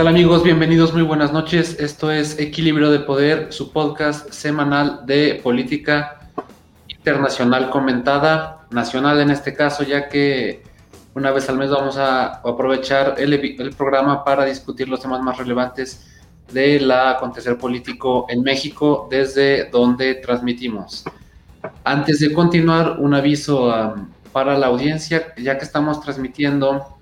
[0.00, 0.42] ¿Qué tal amigos?
[0.42, 1.76] Bienvenidos, muy buenas noches.
[1.78, 6.30] Esto es Equilibrio de Poder, su podcast semanal de política
[6.88, 10.62] internacional comentada, nacional en este caso, ya que
[11.12, 16.08] una vez al mes vamos a aprovechar el, programa para discutir los temas más relevantes
[16.50, 21.04] del acontecer político en México desde donde transmitimos.
[21.84, 23.94] Antes de continuar, un aviso
[24.32, 26.99] para la audiencia, ya que estamos transmitiendo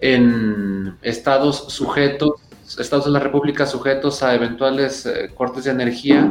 [0.00, 2.40] en estados sujetos,
[2.78, 6.30] estados de la República sujetos a eventuales eh, cortes de energía,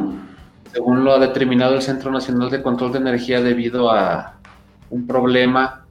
[0.72, 4.38] según lo ha determinado el Centro Nacional de Control de Energía debido a
[4.90, 5.84] un problema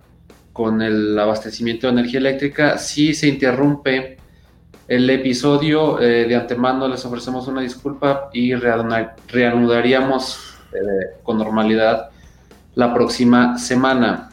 [0.54, 4.18] con el abastecimiento de energía eléctrica, si se interrumpe
[4.88, 12.10] el episodio, eh, de antemano les ofrecemos una disculpa y reanudaríamos eh, con normalidad
[12.76, 14.29] la próxima semana.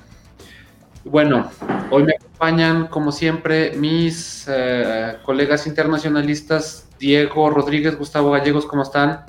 [1.08, 1.48] Bueno,
[1.90, 9.24] hoy me acompañan, como siempre, mis eh, colegas internacionalistas, Diego Rodríguez, Gustavo Gallegos, ¿cómo están?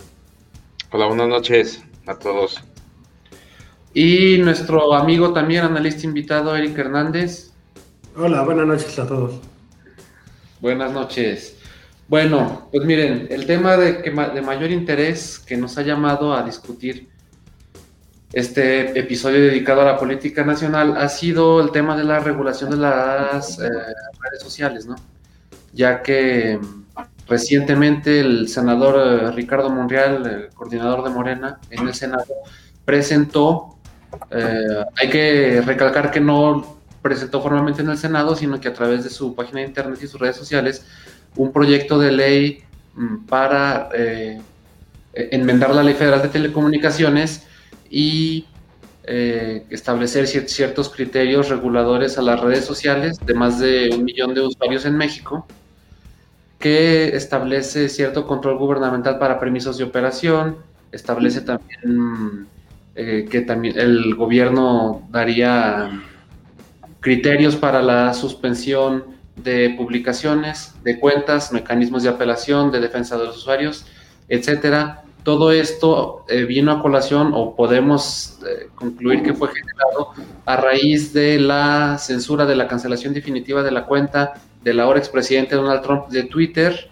[0.92, 2.64] Hola, buenas noches a todos.
[3.94, 7.52] Y nuestro amigo también, analista invitado, Eric Hernández.
[8.16, 9.39] Hola, buenas noches a todos.
[10.59, 11.59] Buenas noches.
[12.08, 16.42] Bueno, pues miren, el tema de, que, de mayor interés que nos ha llamado a
[16.42, 17.08] discutir
[18.33, 22.78] este episodio dedicado a la política nacional ha sido el tema de la regulación de
[22.78, 24.95] las eh, redes sociales, ¿no?
[25.73, 26.59] Ya que
[27.28, 32.25] recientemente el senador eh, Ricardo Monreal, coordinador de Morena en el Senado,
[32.83, 33.78] presentó,
[34.31, 39.05] eh, hay que recalcar que no presentó formalmente en el Senado, sino que a través
[39.05, 40.86] de su página de internet y sus redes sociales,
[41.38, 42.64] un proyecto de ley
[42.95, 43.89] mm, para
[45.14, 47.48] enmendar la Ley Federal de Telecomunicaciones
[47.89, 48.45] y
[49.03, 54.42] eh, establecer ciertos criterios reguladores a las redes sociales de más de un millón de
[54.42, 55.48] usuarios en México,
[56.59, 60.58] que establece cierto control gubernamental para permisos de operación,
[60.92, 62.48] establece también
[62.95, 65.89] eh, que también el gobierno daría
[66.99, 69.05] criterios para la suspensión
[69.36, 73.86] de publicaciones, de cuentas, mecanismos de apelación, de defensa de los usuarios,
[74.27, 80.14] etcétera, todo esto eh, vino a colación o podemos eh, concluir que fue generado
[80.45, 85.58] a raíz de la censura de la cancelación definitiva de la cuenta del ahora expresidente
[85.58, 86.89] Donald Trump de Twitter,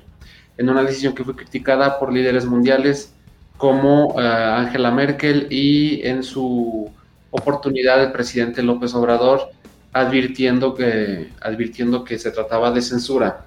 [0.58, 3.14] en una decisión que fue criticada por líderes mundiales
[3.56, 6.92] como eh, Angela Merkel y en su
[7.32, 9.50] oportunidad el presidente López Obrador
[9.94, 13.46] advirtiendo que, advirtiendo que se trataba de censura.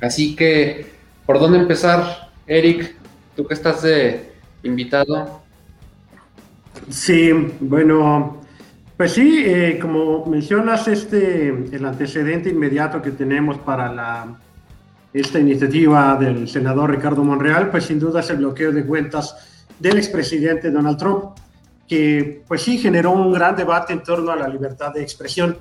[0.00, 0.86] Así que,
[1.26, 2.97] ¿por dónde empezar, Eric?
[3.38, 4.32] Tú que estás de
[4.64, 5.42] invitado.
[6.90, 8.40] Sí, bueno,
[8.96, 14.36] pues sí, eh, como mencionas, este, el antecedente inmediato que tenemos para la,
[15.12, 19.36] esta iniciativa del senador Ricardo Monreal, pues sin duda es el bloqueo de cuentas
[19.78, 21.36] del expresidente Donald Trump,
[21.86, 25.56] que pues sí generó un gran debate en torno a la libertad de expresión.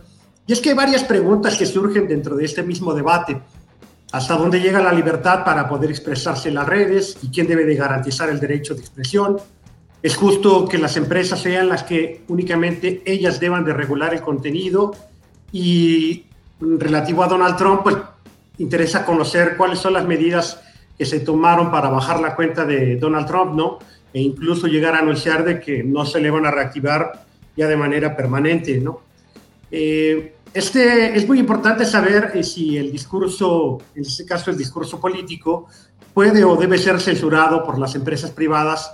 [0.47, 3.39] Y es que hay varias preguntas que surgen dentro de este mismo debate
[4.11, 7.75] hasta dónde llega la libertad para poder expresarse en las redes y quién debe de
[7.75, 9.37] garantizar el derecho de expresión.
[10.01, 14.95] Es justo que las empresas sean las que únicamente ellas deban de regular el contenido
[15.51, 16.25] y
[16.59, 17.97] relativo a Donald Trump, pues
[18.57, 20.61] interesa conocer cuáles son las medidas
[20.97, 23.79] que se tomaron para bajar la cuenta de Donald Trump, ¿no?
[24.13, 27.25] E incluso llegar a anunciar de que no se le van a reactivar
[27.55, 29.01] ya de manera permanente, ¿no?
[29.69, 34.99] Eh, este, es muy importante saber eh, si el discurso, en este caso el discurso
[34.99, 35.67] político,
[36.13, 38.91] puede o debe ser censurado por las empresas privadas,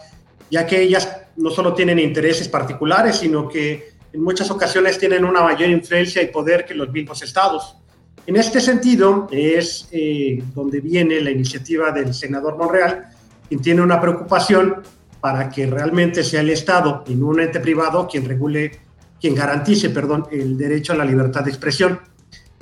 [0.49, 5.41] ya que ellas no solo tienen intereses particulares, sino que en muchas ocasiones tienen una
[5.41, 7.77] mayor influencia y poder que los mismos estados.
[8.25, 13.07] En este sentido, es eh, donde viene la iniciativa del senador Monreal,
[13.47, 14.83] quien tiene una preocupación
[15.19, 18.79] para que realmente sea el Estado y no un ente privado quien regule
[19.23, 21.97] quien garantice, perdón, el derecho a la libertad de expresión.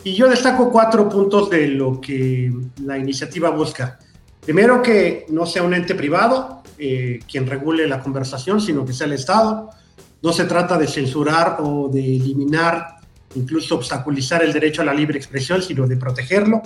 [0.04, 2.54] Y yo destaco cuatro puntos de lo que
[2.84, 3.98] la iniciativa busca.
[4.42, 9.08] Primero, que no sea un ente privado eh, quien regule la conversación, sino que sea
[9.08, 9.72] el Estado.
[10.22, 12.98] No se trata de censurar o de eliminar,
[13.34, 16.62] incluso obstaculizar el derecho a la libre expresión, sino de protegerlo.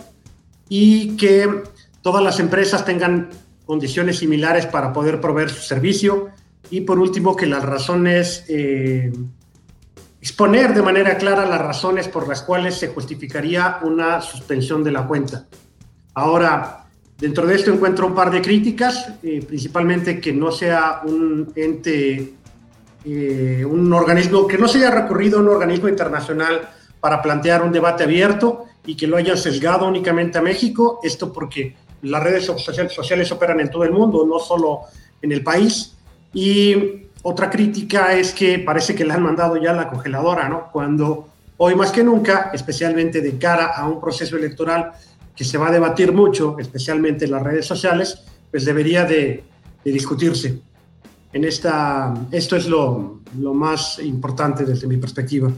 [0.68, 1.64] Y que
[2.02, 3.30] todas las empresas tengan
[3.66, 6.32] condiciones similares para poder proveer su servicio.
[6.70, 9.14] Y por último, que las razones eh,
[10.26, 15.06] exponer de manera clara las razones por las cuales se justificaría una suspensión de la
[15.06, 15.46] cuenta.
[16.16, 21.54] Ahora, dentro de esto encuentro un par de críticas, eh, principalmente que no sea un
[21.56, 22.34] ente,
[23.06, 26.70] eh, un organismo, que no se haya recurrido a un organismo internacional
[27.00, 31.76] para plantear un debate abierto y que lo hayan sesgado únicamente a México, esto porque
[32.02, 34.80] las redes sociales operan en todo el mundo, no solo
[35.22, 35.96] en el país.
[36.34, 40.70] Y otra crítica es que parece que le han mandado ya la congeladora, ¿no?
[40.72, 41.28] Cuando
[41.58, 44.92] hoy más que nunca, especialmente de cara a un proceso electoral
[45.36, 49.44] que se va a debatir mucho, especialmente en las redes sociales, pues debería de,
[49.84, 50.60] discutirse.
[51.34, 55.52] En esta, esto es lo, lo más importante desde mi perspectiva.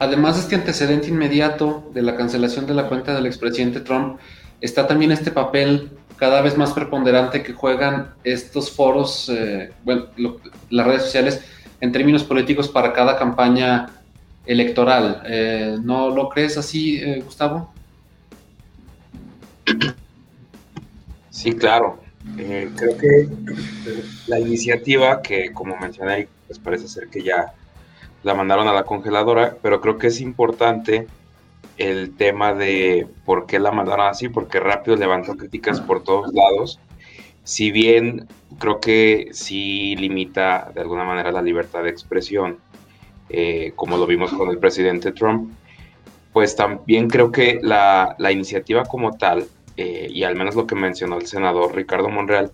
[0.00, 4.18] Además de este antecedente inmediato de la cancelación de la cuenta del expresidente Trump,
[4.60, 10.04] está también este papel cada vez más preponderante que juegan estos foros, eh, bueno,
[10.68, 11.42] las redes sociales
[11.80, 13.88] en términos políticos para cada campaña
[14.44, 15.22] electoral.
[15.24, 17.72] Eh, ¿No lo crees así, eh, Gustavo?
[21.30, 21.98] Sí, claro.
[22.36, 23.28] creo que
[24.26, 27.54] la iniciativa que, como mencioné, pues parece ser que ya
[28.22, 31.06] la mandaron a la congeladora, pero creo que es importante
[31.78, 36.78] el tema de por qué la mandaron así, porque rápido levantó críticas por todos lados.
[37.44, 38.28] Si bien
[38.58, 42.58] creo que sí limita de alguna manera la libertad de expresión,
[43.28, 45.52] eh, como lo vimos con el presidente Trump,
[46.32, 49.46] pues también creo que la, iniciativa como tal,
[49.76, 52.52] eh, y al menos lo que mencionó el senador Ricardo Monreal,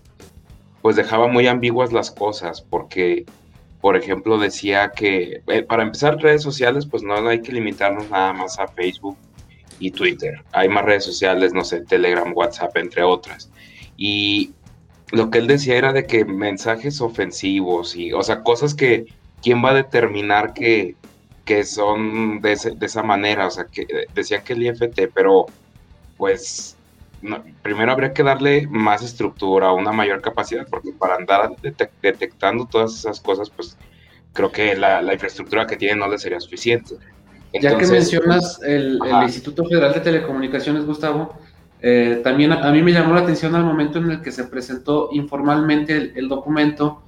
[0.81, 3.25] pues dejaba muy ambiguas las cosas, porque
[3.87, 8.33] por ejemplo, decía que eh, para empezar redes sociales, pues no hay que limitarnos nada
[8.33, 9.17] más a Facebook
[9.79, 10.43] y Twitter.
[10.51, 13.49] Hay más redes sociales, no sé, Telegram, WhatsApp, entre otras.
[13.95, 14.51] Y
[15.13, 19.05] lo que él decía era de que mensajes ofensivos y, o sea, cosas que,
[19.41, 20.97] ¿quién va a determinar que,
[21.45, 23.47] que son de, de esa manera?
[23.47, 25.45] O sea, que decían que el IFT, pero
[26.17, 26.76] pues
[27.61, 31.55] primero habría que darle más estructura, una mayor capacidad, porque para andar
[32.01, 33.77] detectando todas esas cosas, pues
[34.33, 36.95] creo que la, infraestructura que tiene no le sería suficiente.
[37.53, 41.35] ya que mencionas el, Instituto Federal de Telecomunicaciones, Gustavo,
[41.81, 45.09] eh, también a, mí me llamó la atención al momento en el que se presentó
[45.11, 47.03] informalmente el, documento,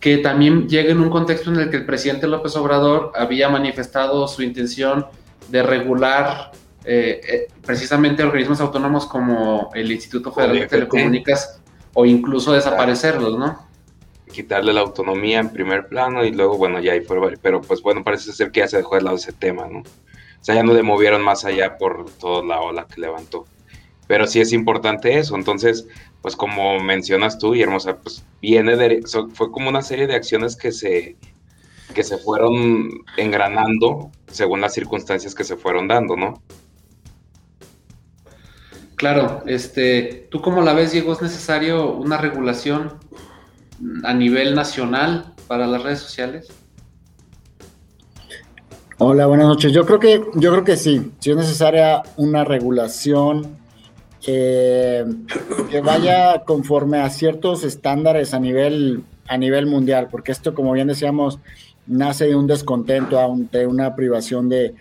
[0.00, 4.28] que también llega en un contexto en el que el presidente López Obrador había manifestado
[4.28, 5.06] su intención
[5.48, 6.52] de regular
[6.88, 11.60] eh, eh, precisamente organismos autónomos como el Instituto Federal de Telecomunicaciones
[11.94, 13.66] o incluso desaparecerlos, ¿no?
[14.30, 18.04] Quitarle la autonomía en primer plano y luego, bueno, ya ahí fue, pero pues bueno,
[18.04, 19.80] parece ser que ya se dejó de lado ese tema, ¿no?
[19.80, 23.46] O sea, ya no le movieron más allá por toda la ola que levantó.
[24.06, 25.88] Pero sí es importante eso, entonces,
[26.22, 29.02] pues como mencionas tú, y hermosa, pues viene de,
[29.34, 31.16] fue como una serie de acciones que se,
[31.94, 36.42] que se fueron engranando según las circunstancias que se fueron dando, ¿no?
[38.96, 41.12] Claro, este, ¿tú cómo la ves, Diego?
[41.12, 42.94] ¿Es necesario una regulación
[44.04, 46.48] a nivel nacional para las redes sociales?
[48.96, 49.72] Hola, buenas noches.
[49.72, 53.58] Yo creo que, yo creo que sí, sí es necesaria una regulación
[54.26, 55.04] eh,
[55.70, 60.88] que vaya conforme a ciertos estándares a nivel, a nivel mundial, porque esto, como bien
[60.88, 61.38] decíamos,
[61.86, 63.18] nace de un descontento,
[63.52, 64.74] de una privación de,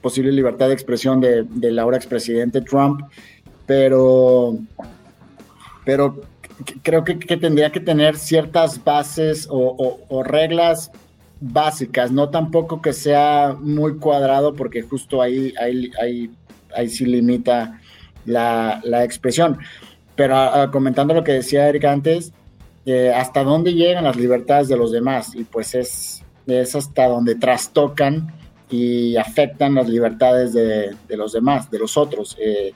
[0.00, 3.02] posible libertad de expresión de, del ahora expresidente Trump
[3.66, 4.58] pero,
[5.84, 6.20] pero
[6.82, 10.90] creo que, tendría que tener ciertas bases o, reglas
[11.40, 16.30] básicas, no tampoco que sea muy cuadrado porque justo ahí, ahí, ahí,
[16.74, 17.80] ahí sí limita
[18.24, 19.58] la, expresión.
[20.16, 22.32] Pero ah, ah, comentando lo que decía Eric antes,
[22.86, 27.34] eh, hasta dónde llegan las libertades de los demás y pues es, es hasta donde
[27.34, 28.32] trastocan
[28.70, 32.36] y afectan las libertades de, los demás, de los otros.
[32.40, 32.72] Eh,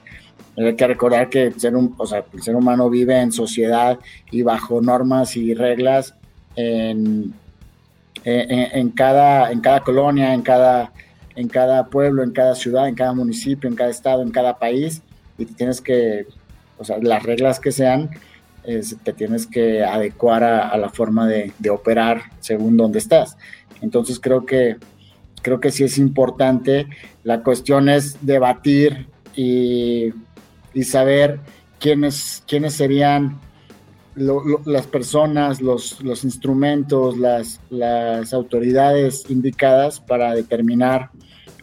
[0.57, 3.99] hay que recordar que el ser, o sea, el ser humano vive en sociedad
[4.31, 6.15] y bajo normas y reglas
[6.55, 7.33] en,
[8.23, 10.91] en, cada, en cada colonia, en cada,
[11.35, 15.01] en cada pueblo, en cada ciudad, en cada municipio, en cada estado, en cada país.
[15.37, 16.25] Y tienes que,
[16.77, 18.09] o sea, las reglas que sean,
[19.03, 23.37] te tienes que adecuar a, la forma de, de, operar según donde estás.
[23.81, 24.77] Entonces creo que,
[25.41, 26.87] creo que sí es importante.
[27.23, 30.11] La cuestión es debatir y
[30.73, 31.39] y saber
[31.79, 33.39] quiénes, quiénes serían
[34.15, 41.09] las personas, los, los instrumentos, las, las autoridades indicadas para determinar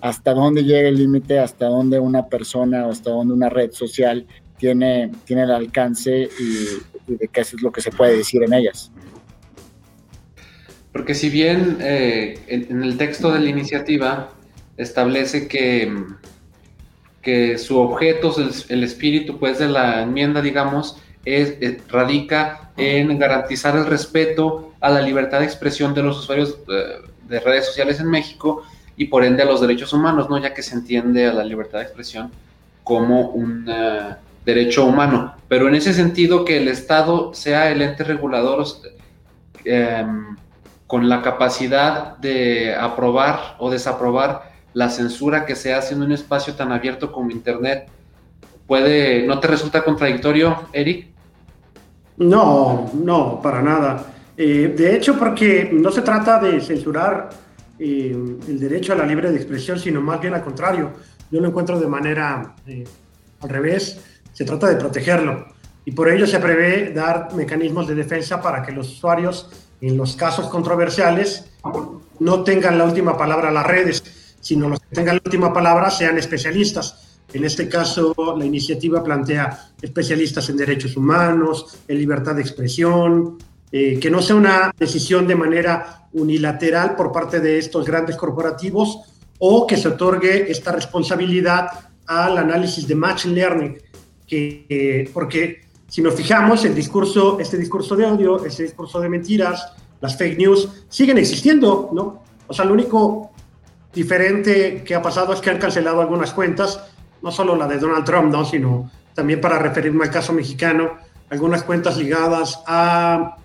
[0.01, 4.27] hasta dónde llega el límite, hasta dónde una persona o hasta dónde una red social
[4.59, 8.91] tiene, tiene el alcance y, de qué es lo que se puede decir en ellas.
[10.93, 14.31] Porque si bien eh, en, el texto de la iniciativa
[14.77, 15.93] establece que
[17.27, 18.33] que su objeto,
[18.69, 21.57] el, espíritu pues de la enmienda, digamos, es,
[21.89, 27.41] radica en garantizar el respeto a la libertad de expresión de los usuarios eh, de
[27.41, 28.63] redes sociales en México.
[28.97, 30.39] y por ende a los derechos humanos, ¿no?
[30.39, 32.31] Ya que se entiende a la libertad de expresión
[32.85, 34.15] como un eh,
[34.45, 35.35] derecho humano.
[35.49, 38.65] Pero en ese sentido, que el Estado sea el ente regulador
[39.65, 40.37] em,
[40.87, 46.53] con la capacidad de aprobar o desaprobar la censura que se hace en un espacio
[46.53, 47.89] tan abierto como Internet,
[48.67, 51.07] puede, ¿no te resulta contradictorio, Eric?
[52.19, 54.05] No, no, para nada.
[54.37, 57.31] Eh, de hecho, porque no se trata de censurar
[57.79, 58.15] eh,
[58.47, 60.91] el derecho a la libre de expresión, sino más bien al contrario.
[61.31, 62.85] Yo lo encuentro de manera eh,
[63.41, 63.99] al revés,
[64.35, 65.47] se trata de protegerlo.
[65.87, 69.49] Y por ello se prevé dar mecanismos de defensa para que los usuarios,
[69.81, 71.51] en los casos controversiales,
[72.19, 75.91] no tengan la última palabra a las redes, sino los que tengan la última palabra
[75.91, 77.19] sean especialistas.
[77.33, 83.39] En este caso, la iniciativa plantea especialistas en derechos humanos, en libertad de expresión,
[83.73, 89.01] eh, que no sea una decisión de manera unilateral por parte de estos grandes corporativos
[89.41, 91.67] o que se otorgue esta responsabilidad
[92.07, 93.79] al análisis de machine learning,
[94.29, 99.09] que, eh, porque si nos fijamos, el discurso, este discurso de odio, este discurso de
[99.09, 102.23] mentiras, las fake news, siguen existiendo, ¿no?
[102.47, 103.33] O sea, lo único
[103.97, 106.79] diferente que ha pasado es que han cancelado algunas cuentas,
[107.23, 108.45] no solo la de Donald Trump, ¿no?
[108.45, 110.93] Sino también para referirme al caso mexicano,
[111.31, 113.39] algunas cuentas ligadas a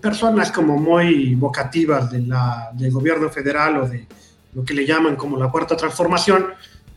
[0.00, 4.06] personas como muy vocativas de la, del gobierno federal o de
[4.54, 6.46] lo que le llaman como la cuarta transformación,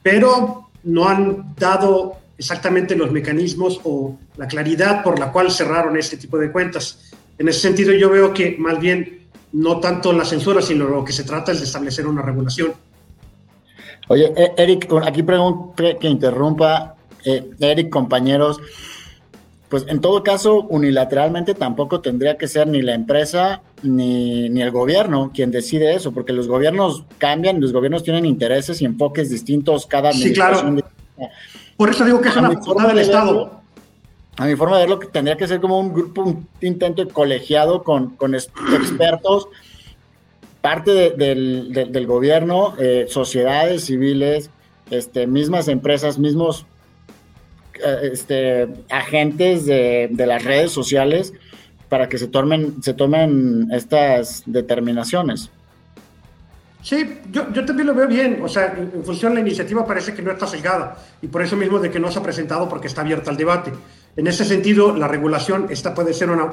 [0.01, 6.17] pero no han dado exactamente los mecanismos o la claridad por la cual cerraron este
[6.17, 7.11] tipo de cuentas.
[7.37, 9.22] En ese sentido yo veo que más bien
[9.53, 12.73] no tanto la censura, sino lo que se trata es de establecer una regulación.
[14.09, 18.59] Oye, e-, Eric, aquí pregunto que interrumpa, eh, Eric, compañeros,
[19.69, 25.31] pues en todo caso, unilateralmente tampoco tendría que ser ni la empresa ni, el gobierno
[25.33, 30.11] quien decide eso, porque los gobiernos cambian, los gobiernos tienen intereses y enfoques distintos cada
[30.11, 30.75] Sí, claro.
[31.75, 33.62] Por eso digo que es una forma del Estado.
[34.37, 37.83] A mi forma de verlo, que tendría que ser como un grupo, un intento colegiado
[37.83, 39.47] con, expertos,
[40.61, 44.49] parte del, gobierno, eh, sociedades civiles,
[44.89, 46.65] este, mismas empresas, mismos
[47.75, 51.33] eh, este, agentes de, las redes sociales
[51.89, 55.51] para que se tomen, se tomen estas determinaciones.
[56.81, 58.41] Sí, yo, yo, también lo veo bien.
[58.43, 61.55] O sea, en, función de la iniciativa parece que no está sesgada y por eso
[61.55, 63.71] mismo de que no se ha presentado porque está abierta al debate.
[64.15, 66.45] En ese sentido, la regulación, esta puede ser una,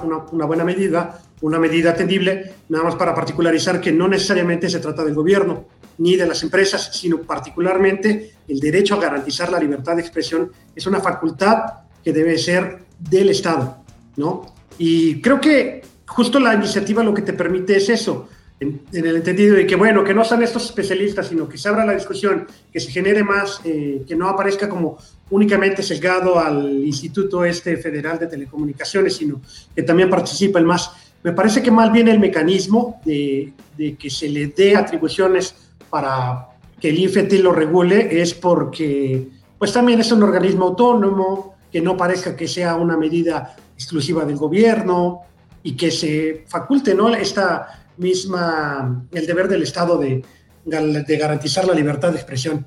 [0.47, 5.15] buena medida, una medida atendible, nada más para particularizar que no necesariamente se trata del
[5.15, 5.67] gobierno
[5.99, 10.87] ni de las empresas, sino particularmente el derecho a garantizar la libertad de expresión es
[10.87, 11.59] una facultad
[12.03, 13.85] que debe ser del Estado,
[14.17, 14.55] ¿no?
[14.79, 18.29] Y creo que justo la iniciativa lo que te permite es eso,
[18.61, 21.85] en, el entendido de que, bueno, que no sean estos especialistas, sino que se abra
[21.87, 24.99] la discusión, que se genere más, eh, que no aparezca como
[25.31, 29.41] únicamente sesgado al Instituto Este Federal de Telecomunicaciones, sino
[29.75, 30.91] que también participen más.
[31.23, 35.55] Me parece que más bien el mecanismo de, de que se le dé atribuciones
[35.89, 36.49] para
[36.79, 41.97] que el IFET lo regule es porque, pues también es un organismo autónomo, que no
[41.97, 45.21] parezca que sea una medida exclusiva del gobierno
[45.63, 47.15] y que se faculte, ¿no?
[47.15, 50.25] Esta misma, el deber del Estado de,
[50.65, 52.67] de garantizar la libertad de expresión.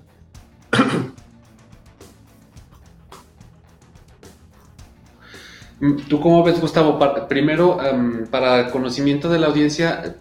[6.07, 6.97] ¿Tú cómo ves, Gustavo?
[7.27, 10.15] Primero, um, para conocimiento de la audiencia,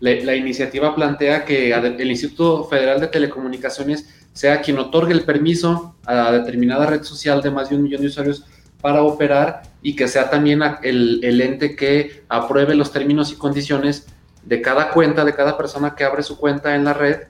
[0.00, 5.94] la, la, iniciativa plantea que el Instituto Federal de Telecomunicaciones sea quien otorgue el permiso
[6.04, 8.44] a determinada red social de más de un millón de usuarios
[8.80, 14.06] para operar y que sea también el, el ente que apruebe los términos y condiciones
[14.44, 17.22] de cada cuenta, de cada persona que abre su cuenta en la red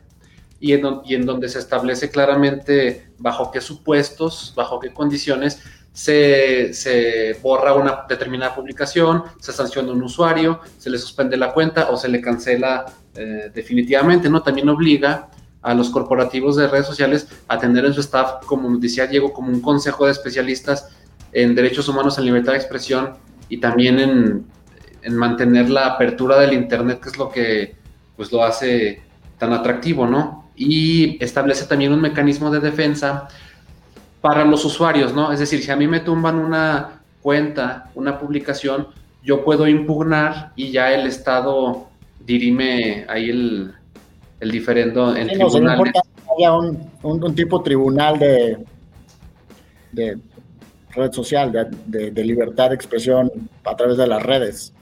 [0.61, 5.61] y en, donde se establece claramente bajo qué supuestos, bajo qué condiciones
[5.93, 11.91] se, se, borra una determinada publicación, se sanciona un usuario, se le suspende la cuenta
[11.91, 14.43] o se le cancela eh, definitivamente, ¿no?
[14.43, 15.29] También obliga
[15.63, 19.49] a los corporativos de redes sociales a tener en su staff, como decía Diego, como
[19.49, 20.89] un consejo de especialistas
[21.33, 23.15] en derechos humanos, en libertad de expresión
[23.49, 24.47] y también en
[25.05, 27.77] en mantener la apertura del Internet, que es lo que
[28.17, 29.03] pues, lo hace
[29.39, 30.51] tan atractivo, ¿no?
[30.57, 33.29] Y establece también un mecanismo de defensa
[34.21, 35.33] para los usuarios, ¿no?
[35.33, 38.89] Es decir, si a mí me tumban una cuenta, una publicación,
[39.23, 41.89] yo puedo impugnar y ya el Estado
[42.21, 43.73] dirime ahí el,
[44.41, 45.93] el diferendo en tribunales.
[46.27, 48.59] No haya un, un, tipo tribunal de,
[49.93, 50.19] de
[50.95, 51.53] red social,
[51.87, 53.31] de, de, libertad de expresión
[53.65, 54.73] a través de las redes.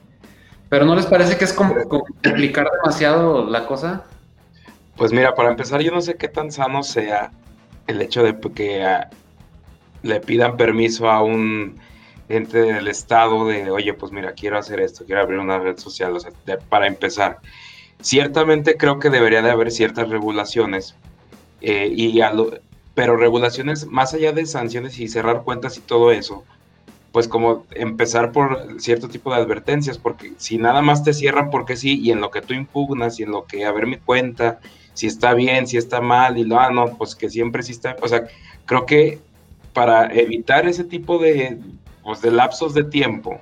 [0.72, 4.06] Pero ¿no les parece que es complicar demasiado la cosa?
[4.96, 7.30] Pues mira, para empezar, yo no sé qué tan sano sea
[7.86, 8.82] el hecho de que
[10.02, 11.78] le pidan permiso a un
[12.30, 16.16] ente del Estado de, oye, pues mira, quiero hacer esto, quiero abrir una red social,
[16.16, 16.30] o sea,
[16.70, 17.40] para empezar.
[18.00, 20.96] Ciertamente creo que debería de haber ciertas regulaciones,
[21.60, 22.18] eh, y
[22.94, 26.44] pero regulaciones más allá de sanciones y cerrar cuentas y todo eso,
[27.12, 31.76] pues como empezar por cierto tipo de advertencias, porque si nada más te cierran porque
[31.76, 34.60] sí, y en lo que tú impugnas, y en lo que a ver mi cuenta,
[34.94, 37.96] si está bien, si está mal, y lo, ah, no, pues que siempre sí está,
[38.00, 38.24] o sea,
[38.64, 39.18] creo que
[39.74, 41.58] para evitar ese tipo de,
[42.02, 43.40] pues, de lapsos de tiempo,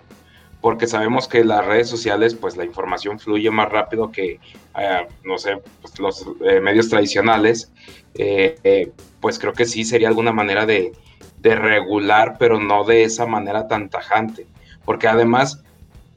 [0.61, 4.41] porque sabemos que las redes sociales, pues la información fluye más rápido que,
[4.79, 7.73] eh, no sé, pues, los eh, medios tradicionales,
[8.15, 10.93] eh, pues creo que sí sería alguna manera de,
[11.41, 14.47] de, regular, pero no de esa manera tan tajante,
[14.85, 15.63] porque además,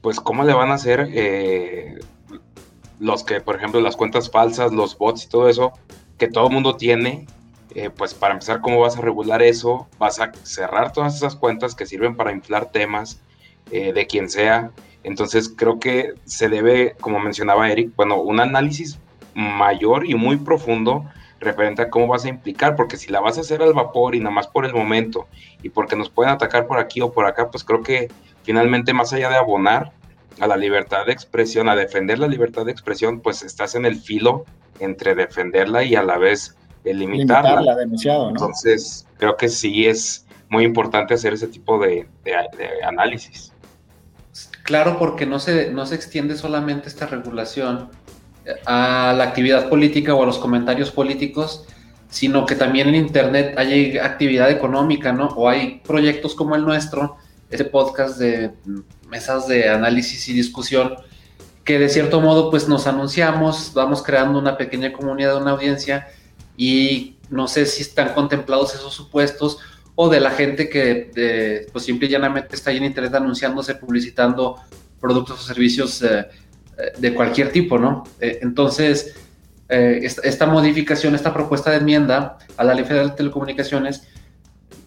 [0.00, 1.10] pues cómo le van a hacer
[3.00, 5.72] los que, por ejemplo, las cuentas falsas, los bots y todo eso,
[6.18, 7.26] que todo el mundo tiene,
[7.96, 9.88] pues para empezar, ¿cómo vas a regular eso?
[9.98, 13.20] Vas a cerrar todas esas cuentas que sirven para inflar temas,
[13.70, 14.70] eh, de quien sea.
[15.02, 18.98] Entonces creo que se debe, como mencionaba Eric, bueno, un análisis
[19.34, 21.06] mayor y muy profundo
[21.44, 24.20] referente a cómo vas a implicar, porque si la vas a hacer al vapor y
[24.20, 25.28] nada más por el momento
[25.62, 28.10] y porque nos pueden atacar por aquí o por acá, pues creo que
[28.42, 29.92] finalmente más allá de abonar
[30.40, 33.96] a la libertad de expresión, a defender la libertad de expresión, pues estás en el
[33.96, 34.44] filo
[34.80, 37.76] entre defenderla y a la vez limitarla.
[37.76, 42.06] demasiado, Entonces creo que sí es muy importante hacer ese tipo de
[42.84, 43.54] análisis.
[44.64, 47.90] Claro, porque no se, no se extiende solamente esta regulación
[48.66, 51.64] a la actividad política o a los comentarios políticos,
[52.08, 55.28] sino que también en Internet hay actividad económica, ¿no?
[55.28, 57.16] O hay proyectos como el nuestro,
[57.50, 58.52] este podcast de
[59.08, 60.94] mesas de análisis y discusión,
[61.64, 66.08] que de cierto modo pues nos anunciamos, vamos creando una pequeña comunidad, una audiencia,
[66.56, 69.58] y no sé si están contemplados esos supuestos
[69.94, 74.60] o de la gente que pues simple y llanamente está ahí en internet anunciándose, publicitando
[75.00, 76.26] productos o servicios eh,
[76.98, 78.04] de cualquier tipo, ¿no?
[78.20, 79.14] Eh, entonces,
[79.68, 84.06] esta, modificación, esta propuesta de enmienda a la Ley Federal de Telecomunicaciones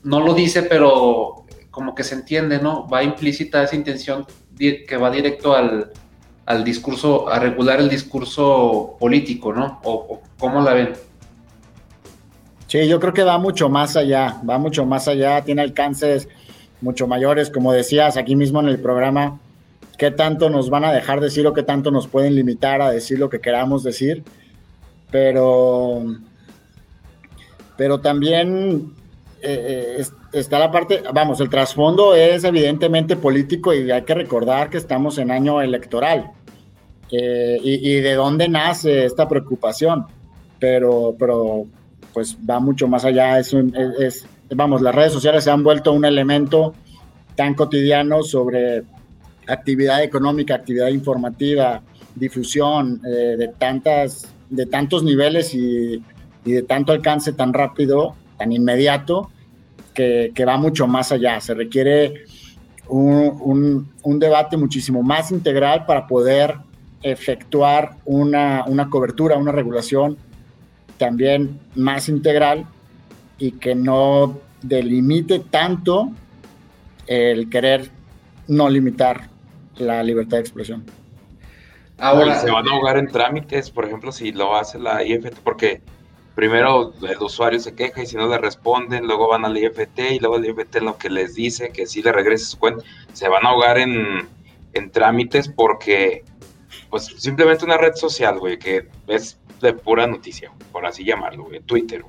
[0.03, 2.87] no lo dice, pero como que se entiende, ¿no?
[2.87, 4.25] Va implícita esa intención
[4.57, 5.91] que va directo al,
[6.45, 9.79] al discurso, a regular el discurso político, ¿no?
[9.83, 10.93] O cómo la ven.
[12.67, 16.27] Sí, yo creo que va mucho más allá, va mucho más allá, tiene alcances
[16.81, 19.39] mucho mayores, como decías aquí mismo en el programa,
[19.97, 23.19] qué tanto nos van a dejar decir o qué tanto nos pueden limitar a decir
[23.19, 24.23] lo que queramos decir,
[25.11, 26.03] pero,
[27.75, 28.93] pero también
[29.41, 34.69] eh, eh, está la parte, vamos, el trasfondo es evidentemente político y hay que recordar
[34.69, 36.31] que estamos en año electoral
[37.11, 40.05] eh, y, de dónde nace esta preocupación,
[40.59, 41.65] pero, pero
[42.13, 43.39] pues va mucho más allá.
[43.39, 43.55] Es,
[44.49, 46.73] vamos, las redes sociales se han vuelto un elemento
[47.35, 48.83] tan cotidiano sobre
[49.47, 51.81] actividad económica, actividad informativa,
[52.15, 56.03] difusión eh, de, tantas, de tantos niveles y,
[56.43, 59.29] de tanto alcance tan rápido, tan inmediato,
[59.93, 61.41] que, va mucho más allá.
[61.41, 62.25] Se requiere
[62.87, 66.55] un, un, un, debate muchísimo más integral para poder
[67.01, 70.17] efectuar una, una cobertura, una regulación
[70.97, 72.65] también más integral
[73.37, 76.11] y que no delimite tanto
[77.07, 77.89] el querer
[78.47, 79.29] no limitar
[79.79, 80.85] la libertad de expresión.
[81.99, 85.81] Ahora se van a ahogar en trámites, por ejemplo, si lo hace la IFT, porque
[86.35, 90.19] primero el usuario se queja y si no le responden, luego van al IFT y
[90.19, 93.45] luego el IFT lo que les dice que si le regrese su cuenta, se van
[93.45, 94.27] a ahogar en,
[94.73, 96.23] en trámites porque
[96.89, 101.63] pues simplemente una red social, güey, que es de pura noticia, por así llamarlo, en
[101.63, 102.03] Twitter.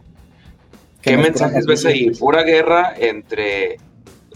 [1.02, 2.10] ¿Qué, mensajes ves ahí?
[2.10, 3.78] Pura guerra entre,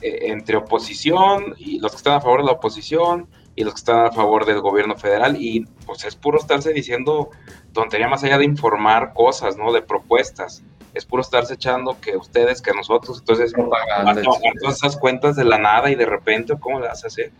[0.02, 4.06] entre oposición y los que están a favor de la oposición y los que están
[4.06, 7.30] a favor del gobierno federal y pues es puro estarse diciendo
[7.72, 9.72] tontería más allá de informar cosas, ¿no?
[9.72, 10.62] De propuestas.
[10.94, 14.14] Es puro estarse echando que ustedes, que nosotros, entonces, a,
[14.60, 17.32] todas esas cuentas de la nada y de repente, ¿cómo le vas a hacer?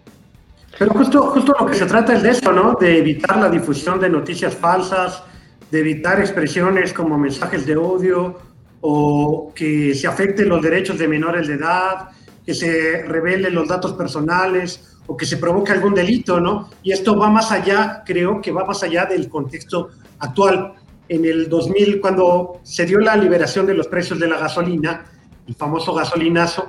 [0.79, 2.75] Pero justo, justo lo que se trata es de eso, ¿no?
[2.75, 5.23] De evitar la difusión de noticias falsas,
[5.71, 8.39] de evitar expresiones como mensajes de odio
[8.81, 12.09] o que se afecten los derechos de menores de edad,
[12.45, 16.71] que se revelen los datos personales o que se provoque algún delito, ¿no?
[16.83, 20.75] Y esto va más allá, creo que va más allá del contexto actual.
[21.09, 25.05] En el 2000, cuando se dio la liberación de los precios de la gasolina,
[25.47, 26.69] el famoso gasolinazo,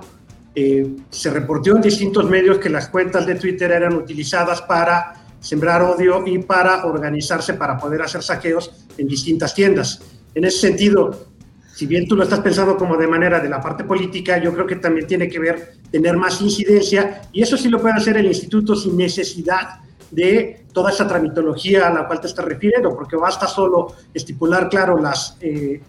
[0.56, 5.82] eh, se reportó en distintos medios que las cuentas de Twitter eran utilizadas para sembrar
[5.82, 10.02] odio y para organizarse para poder hacer saqueos en distintas tiendas.
[10.36, 11.28] En ese sentido,
[11.74, 14.68] si bien tú lo estás pensando como de manera de la parte política, yo creo
[14.68, 18.28] que también tiene que ver tener más incidencia y eso sí lo puede hacer el
[18.28, 19.80] instituto sin necesidad
[20.12, 25.00] de toda esa tramitología a la cual te estás refiriendo, porque basta solo estipular, claro,
[25.00, 25.82] las, eh,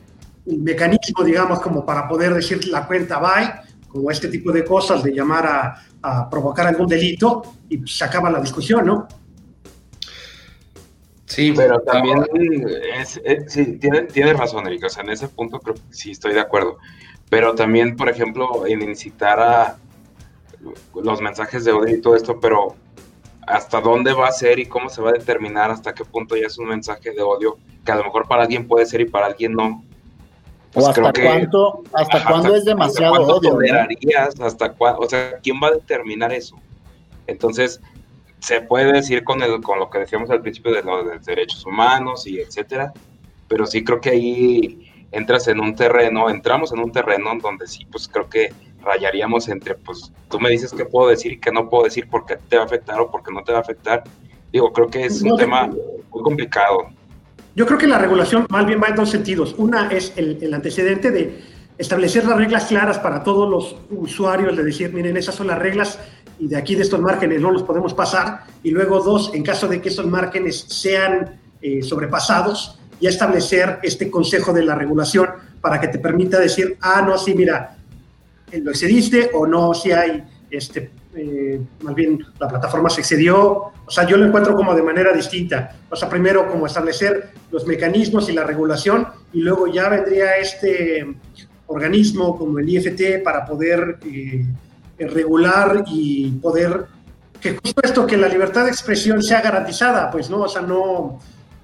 [0.47, 3.53] mecanismo, digamos, como para poder decir la cuenta bye,
[3.89, 8.31] como este tipo de cosas, de llamar a, a provocar algún delito y se acaba
[8.31, 9.07] la discusión, ¿no?
[11.35, 12.25] Sí, pero también
[12.97, 14.87] es, sí, tiene, tiene razón, Erika.
[14.87, 16.79] O sea, en ese punto creo que sí estoy de acuerdo.
[17.29, 19.77] Pero también, por ejemplo, en incitar a
[20.95, 22.77] los mensajes de odio y todo esto, pero
[23.47, 26.47] hasta dónde va a ser y cómo se va a determinar hasta qué punto ya
[26.47, 29.27] es un mensaje de odio que a lo mejor para alguien puede ser y para
[29.27, 29.85] alguien no.
[30.73, 33.51] Pues o hasta cuánto, hasta, cuándo es demasiado odio.
[33.51, 36.57] Tolerarías, hasta cuándo, o sea, ¿quién va a determinar eso?
[37.27, 37.81] Entonces,
[38.45, 42.27] se puede decir con, el, con lo que decíamos al principio de los derechos humanos
[42.27, 42.93] y etcétera,
[43.49, 47.87] pero sí creo que ahí entras en un terreno, entramos en un terreno donde sí,
[47.91, 48.53] pues creo que
[48.83, 52.37] rayaríamos entre, pues tú me dices qué puedo decir y qué no puedo decir, porque
[52.37, 54.05] te va a afectar o porque no te va a afectar.
[54.53, 56.89] Digo, creo que es un tema muy complicado.
[57.57, 59.55] Yo creo que la regulación más bien va en dos sentidos.
[59.57, 61.41] Una es el, el antecedente de
[61.79, 65.99] establecer las reglas claras para todos los usuarios, de decir, miren, esas son las reglas
[66.39, 68.45] y de aquí de estos márgenes no los podemos pasar.
[68.63, 74.11] Y luego dos, en caso de que esos márgenes sean eh, sobrepasados, ya establecer este
[74.11, 75.29] consejo de la regulación
[75.61, 77.77] para que te permita decir, ah, no, sí, mira,
[78.51, 83.73] eh, lo excediste o no, si hay, este, eh, más bien la plataforma se excedió.
[83.87, 85.77] O sea, yo lo encuentro como de manera distinta.
[85.91, 91.07] O sea, primero como establecer los mecanismos y la regulación y luego ya vendría este
[91.67, 94.45] organismo como el IFT para poder eh,
[94.99, 96.87] regular y poder
[97.41, 101.19] que justo esto, que la libertad de expresión sea garantizada, pues no, o sea, no,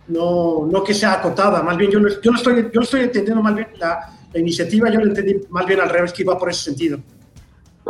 [0.09, 3.43] no, no que sea acotada, más bien yo no, yo no estoy, yo estoy entendiendo
[3.43, 6.51] más bien la, la, iniciativa, yo lo entendí más bien al revés, que iba por
[6.51, 6.99] ese sentido.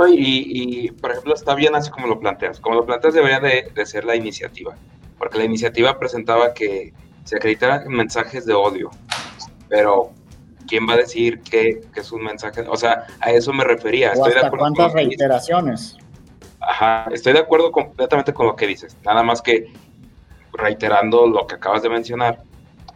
[0.08, 2.58] Y, y, por ejemplo, está bien así como lo planteas.
[2.60, 4.74] Como lo planteas debería de, de ser la iniciativa,
[5.18, 8.90] porque la iniciativa presentaba que se acreditaran mensajes de odio,
[9.68, 10.12] pero
[10.70, 12.62] ¿quién va a decir que, es un mensaje?
[12.68, 14.12] O sea, a eso me refería.
[14.12, 15.96] estoy de acuerdo cuántas reiteraciones.
[16.60, 18.96] Ajá, estoy de acuerdo completamente con lo que dices.
[19.04, 19.72] Nada más que
[20.52, 22.44] reiterando lo que acabas de mencionar,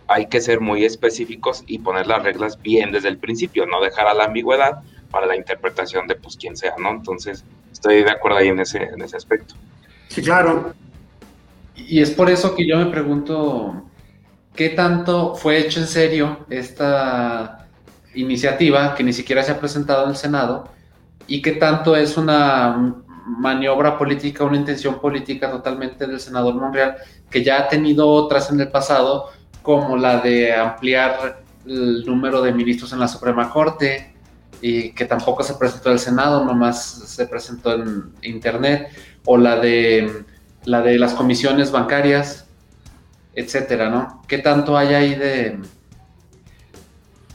[0.06, 4.06] hay que ser muy específicos y poner las reglas bien desde el principio, no dejar
[4.06, 6.90] a la ambigüedad para la interpretación de pues quien sea, ¿no?
[6.90, 9.54] Entonces, estoy de acuerdo ahí en ese, en ese aspecto.
[10.08, 10.74] Sí, claro.
[11.74, 13.82] Y es por eso que yo me pregunto,
[14.54, 17.63] ¿qué tanto fue hecho en serio esta
[18.14, 20.68] iniciativa que ni siquiera se ha presentado en el Senado
[21.26, 22.94] y que tanto es una
[23.26, 26.96] maniobra política, una intención política totalmente del senador Monreal,
[27.30, 29.30] que ya ha tenido otras en el pasado,
[29.62, 34.14] como la de ampliar el número de ministros en la Suprema Corte,
[34.60, 38.88] y que tampoco se presentó en el Senado, nomás se presentó en Internet,
[39.24, 40.24] o la de,
[40.64, 42.46] la de las comisiones bancarias,
[43.34, 44.22] etcétera, ¿no?
[44.28, 45.58] ¿Qué tanto hay ahí de,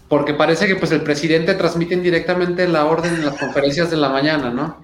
[0.09, 4.09] porque parece que pues el presidente transmite directamente la orden en las conferencias de la
[4.09, 4.83] mañana, ¿no?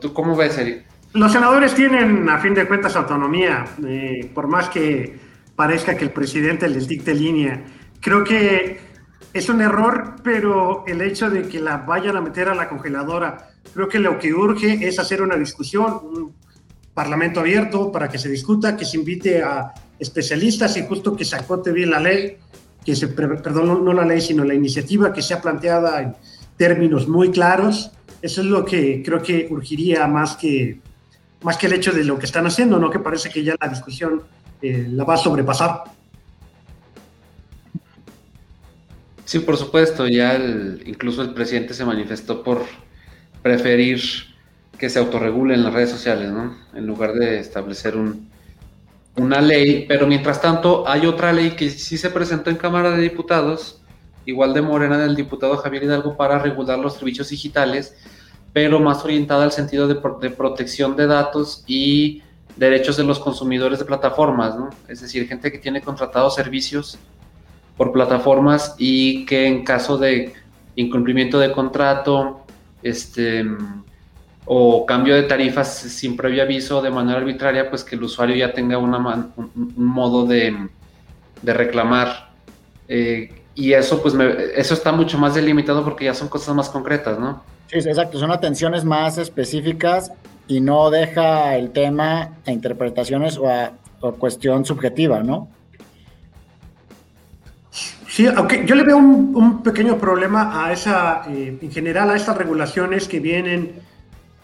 [0.00, 0.84] ¿Tú cómo ves, Eric?
[1.12, 5.18] Los senadores tienen, a fin de cuentas, autonomía, eh, por más que
[5.56, 7.64] parezca que el presidente les dicte línea.
[8.00, 8.78] Creo que
[9.32, 13.50] es un error, pero el hecho de que la vayan a meter a la congeladora,
[13.74, 16.34] creo que lo que urge es hacer una discusión, un
[16.94, 21.36] parlamento abierto para que se discuta, que se invite a especialistas y justo que se
[21.36, 22.38] acote bien la ley
[22.86, 26.14] que se, perdón, no, la ley, sino la iniciativa que sea planteada en
[26.56, 27.90] términos muy claros.
[28.22, 30.78] Eso es lo que creo que urgiría más que,
[31.42, 32.88] más que el hecho de lo que están haciendo, ¿no?
[32.88, 34.22] Que parece que ya la discusión
[34.62, 35.82] eh, la va a sobrepasar.
[39.24, 40.36] Sí, por supuesto, ya
[40.86, 42.62] incluso el presidente se manifestó por
[43.42, 44.00] preferir
[44.78, 46.56] que se autorregulen las redes sociales, ¿no?
[46.72, 48.28] En lugar de establecer un,
[49.16, 53.02] una ley, pero mientras tanto hay otra ley que sí se presentó en Cámara de
[53.02, 53.80] Diputados,
[54.26, 57.96] igual de Morena del diputado Javier Hidalgo, para regular los servicios digitales,
[58.52, 59.96] pero más orientada al sentido de,
[60.30, 62.22] protección de datos y
[62.56, 64.70] derechos de los consumidores de plataformas, ¿no?
[64.88, 66.98] Es decir, gente que tiene contratados servicios
[67.76, 70.32] por plataformas y que en caso de
[70.74, 72.44] incumplimiento de contrato,
[72.82, 73.44] este,
[74.46, 78.52] o cambio de tarifas sin previo aviso de manera arbitraria, pues que el usuario ya
[78.52, 78.98] tenga una
[79.36, 80.68] un, modo de,
[81.42, 82.30] reclamar.
[82.88, 84.14] Eh, y eso, pues,
[84.54, 87.42] eso está mucho más delimitado porque ya son cosas más concretas, ¿no?
[87.66, 90.12] Sí, exacto, son atenciones más específicas
[90.46, 93.72] y no deja el tema a interpretaciones o a,
[94.20, 95.48] cuestión subjetiva, ¿no?
[98.08, 102.36] Sí, aunque yo le veo un, pequeño problema a esa, eh, en general, a estas
[102.36, 103.80] regulaciones que vienen,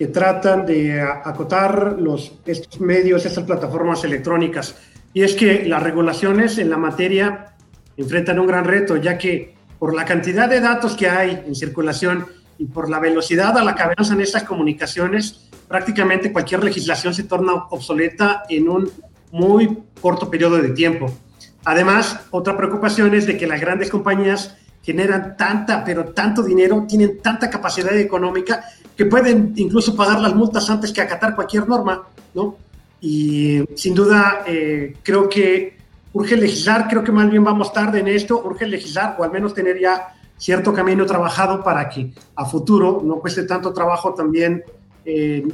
[0.03, 4.75] que tratan de acotar los, estos medios, estas plataformas electrónicas.
[5.15, 7.55] Y es que las regulaciones en la materia
[7.97, 12.27] enfrentan un gran reto, ya que por la cantidad de datos que hay en circulación
[12.59, 17.53] y por la velocidad a la que avanzan estas comunicaciones, prácticamente cualquier legislación se torna
[17.71, 18.91] obsoleta en un
[19.31, 21.17] muy corto periodo de tiempo.
[21.65, 27.21] Además, otra preocupación es de que las grandes compañías generan tanta, pero tanto dinero, tienen
[27.21, 28.65] tanta capacidad económica
[28.97, 32.03] que pueden incluso pagar las multas antes que acatar cualquier norma,
[32.35, 32.57] ¿no?
[33.01, 35.77] Y sin duda, eh, creo que
[36.13, 39.55] urge legislar, creo que más bien vamos tarde en esto, urge legislar o al menos
[39.55, 44.63] tener ya cierto camino trabajado para que a futuro no cueste tanto trabajo también
[45.05, 45.47] eh,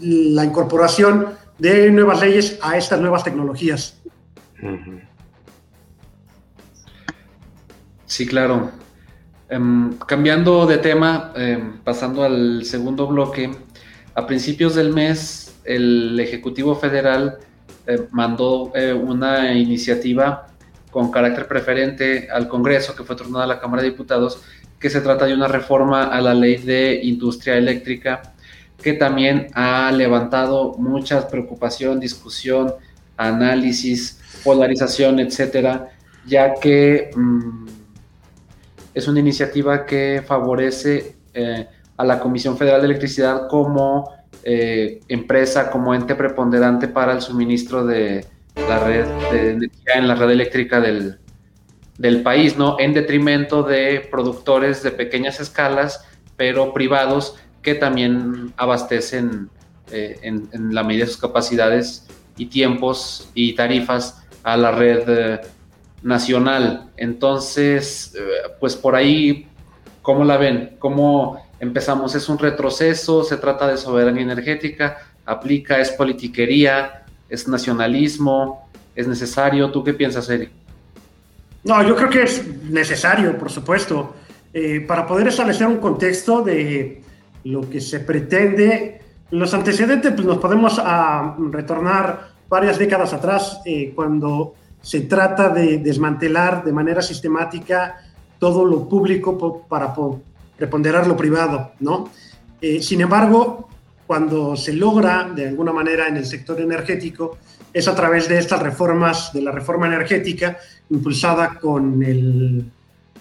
[0.00, 4.00] la incorporación de nuevas leyes a estas nuevas tecnologías.
[8.06, 8.70] Sí, claro.
[9.48, 13.50] Em, cambiando de tema, em, pasando al segundo bloque,
[14.14, 17.38] a principios del mes el Ejecutivo Federal
[17.86, 20.46] eh, mandó eh, una iniciativa
[20.90, 24.40] con carácter preferente al Congreso, que fue turnada a la Cámara de Diputados,
[24.78, 28.34] que se trata de una reforma a la ley de industria eléctrica,
[28.80, 32.74] que también ha levantado mucha preocupación, discusión,
[33.16, 35.90] análisis, polarización, etcétera,
[36.26, 37.66] ya que mm,
[38.94, 44.10] es una iniciativa que favorece eh, a la Comisión Federal de Electricidad como
[44.42, 48.24] eh, empresa, como ente preponderante para el suministro de,
[48.68, 51.18] la red de energía en la red eléctrica del,
[52.22, 52.76] país, ¿no?
[52.78, 56.04] En detrimento de productores de pequeñas escalas,
[56.36, 59.48] pero privados que también abastecen
[59.90, 65.40] eh, en, la medida de sus capacidades y tiempos y tarifas a la red
[66.04, 66.90] nacional.
[66.96, 68.20] Entonces, eh,
[68.60, 69.48] pues por ahí,
[70.02, 70.76] ¿cómo la ven?
[70.78, 72.14] ¿Cómo empezamos?
[72.14, 73.24] ¿Es un retroceso?
[73.24, 74.98] ¿Se trata de soberanía energética?
[75.26, 75.80] ¿Aplica?
[75.80, 77.04] ¿Es politiquería?
[77.28, 78.68] ¿Es nacionalismo?
[78.94, 79.72] ¿Es necesario?
[79.72, 80.50] ¿Tú qué piensas, Eric?
[81.64, 84.14] No, yo creo que es necesario, por supuesto,
[84.52, 87.02] eh, para poder establecer un contexto de
[87.44, 89.00] lo que se pretende.
[89.30, 94.54] Los antecedentes, pues nos podemos ah, retornar varias décadas atrás, eh, cuando
[94.84, 98.02] se trata de desmantelar de manera sistemática
[98.38, 99.94] todo lo público para
[100.58, 102.10] preponderar lo privado, ¿no?
[102.60, 103.70] Eh, sin embargo,
[104.06, 107.38] cuando se logra de alguna manera en el sector energético
[107.72, 110.58] es a través de estas reformas, de la reforma energética
[110.90, 112.70] impulsada con el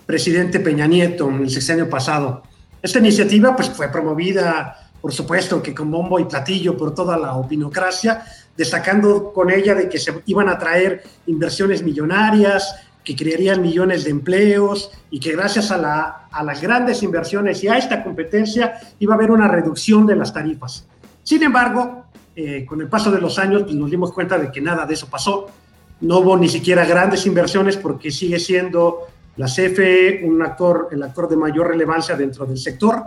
[0.05, 2.43] presidente Peña Nieto en el sexenio pasado.
[2.81, 7.35] Esta iniciativa pues, fue promovida, por supuesto, que con bombo y platillo por toda la
[7.35, 8.25] opinocracia,
[8.57, 14.11] destacando con ella de que se iban a traer inversiones millonarias, que crearían millones de
[14.11, 19.17] empleos y que gracias a, a, las grandes inversiones y a esta competencia iba a
[19.17, 20.87] haber una reducción de las tarifas.
[21.23, 24.61] Sin embargo, eh, con el paso de los años pues nos dimos cuenta de que
[24.61, 25.47] nada de eso pasó.
[26.01, 31.27] No hubo ni siquiera grandes inversiones porque sigue siendo la CFE un actor, el actor
[31.27, 33.03] de mayor relevancia dentro del sector.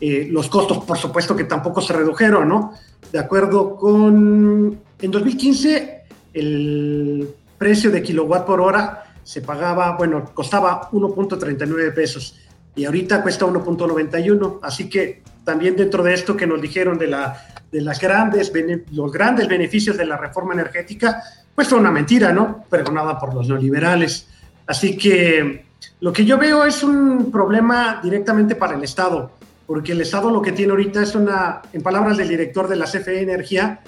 [0.00, 2.72] Eh, los costos, por supuesto, que tampoco se redujeron, ¿no?
[3.10, 4.87] De acuerdo con...
[5.00, 6.02] En 2015,
[6.34, 12.38] el precio de kilowatt por hora se pagaba, bueno, costaba 1.39 pesos
[12.74, 14.60] y ahorita cuesta 1.91.
[14.62, 18.52] Así que también dentro de esto que nos dijeron de, la, de las grandes,
[18.92, 21.22] los grandes beneficios de la reforma energética,
[21.54, 22.64] pues fue una mentira, ¿no?
[22.68, 24.28] Perdonada por los neoliberales.
[24.66, 25.64] Así que
[26.00, 29.30] lo que yo veo es un problema directamente para el Estado,
[29.66, 32.84] porque el Estado lo que tiene ahorita es una, en palabras del director de la
[32.84, 33.80] CFE Energía,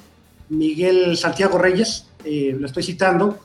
[0.51, 3.39] Miguel Santiago Reyes, eh, lo estoy citando,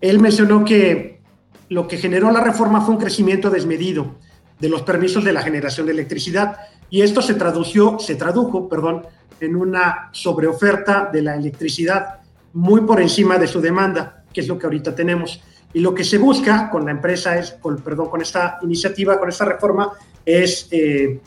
[0.00, 1.20] él mencionó que
[1.68, 4.14] lo que generó la reforma fue un crecimiento desmedido
[4.60, 6.56] de los permisos de la generación de electricidad
[6.90, 9.02] y esto se tradució, se tradujo, perdón,
[9.40, 12.20] en una sobreoferta de la electricidad
[12.52, 15.42] muy por encima de su demanda, que es lo que ahorita tenemos.
[15.72, 19.46] Y lo que se busca con la empresa es, perdón, con esta iniciativa, con esta
[19.46, 19.92] reforma,
[20.24, 21.18] es eh,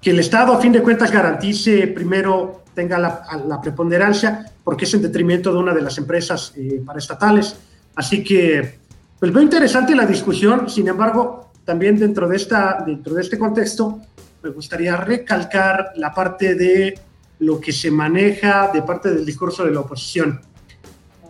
[0.00, 5.02] que el Estado, a fin de cuentas, garantice primero, tenga la, preponderancia, porque es en
[5.02, 7.56] detrimento de una de las empresas eh, paraestatales.
[7.94, 8.78] Así que
[9.18, 14.00] pues veo interesante la discusión, sin embargo, también dentro de, esta, dentro de este contexto,
[14.42, 16.98] me gustaría recalcar la parte de
[17.38, 20.40] lo que se maneja de parte del discurso de la oposición.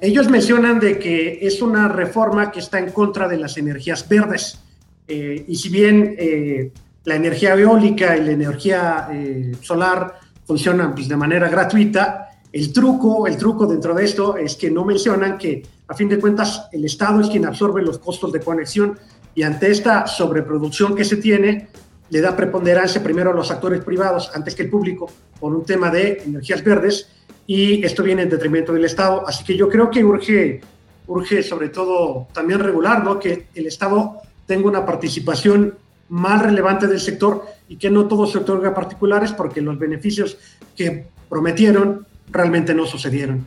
[0.01, 4.59] Ellos mencionan de que es una reforma que está en contra de las energías verdes.
[5.07, 6.73] Eh, y si bien eh,
[7.05, 12.31] la energía eólica y la energía eh, solar funcionan pues, de manera gratuita.
[12.53, 16.19] El truco, el truco dentro de esto es que no mencionan que a fin de
[16.19, 18.99] cuentas el Estado es quien absorbe los costos de conexión
[19.35, 21.69] y ante esta sobreproducción que se tiene,
[22.11, 25.91] le da preponderancia primero a los actores privados antes que el público por un tema
[25.91, 27.09] de energías verdes
[27.47, 29.27] y esto viene en detrimento del Estado.
[29.27, 30.61] Así que yo creo que urge,
[31.09, 33.19] urge sobre todo también regular, ¿no?
[33.19, 35.75] que el Estado tenga una participación
[36.09, 40.39] más relevante del sector y que no todo se otorga a particulares porque los beneficios
[40.77, 43.47] que prometieron realmente no sucedieron.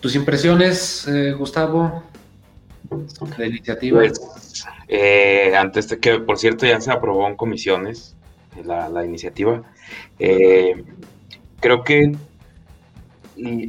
[0.00, 2.02] ¿Tus impresiones, eh, Gustavo,
[2.90, 3.98] de la iniciativa?
[3.98, 8.16] Pues, eh, antes de que, por cierto, ya se aprobó en comisiones
[8.64, 9.62] la, iniciativa.
[10.18, 10.84] Eh,
[11.60, 12.16] creo que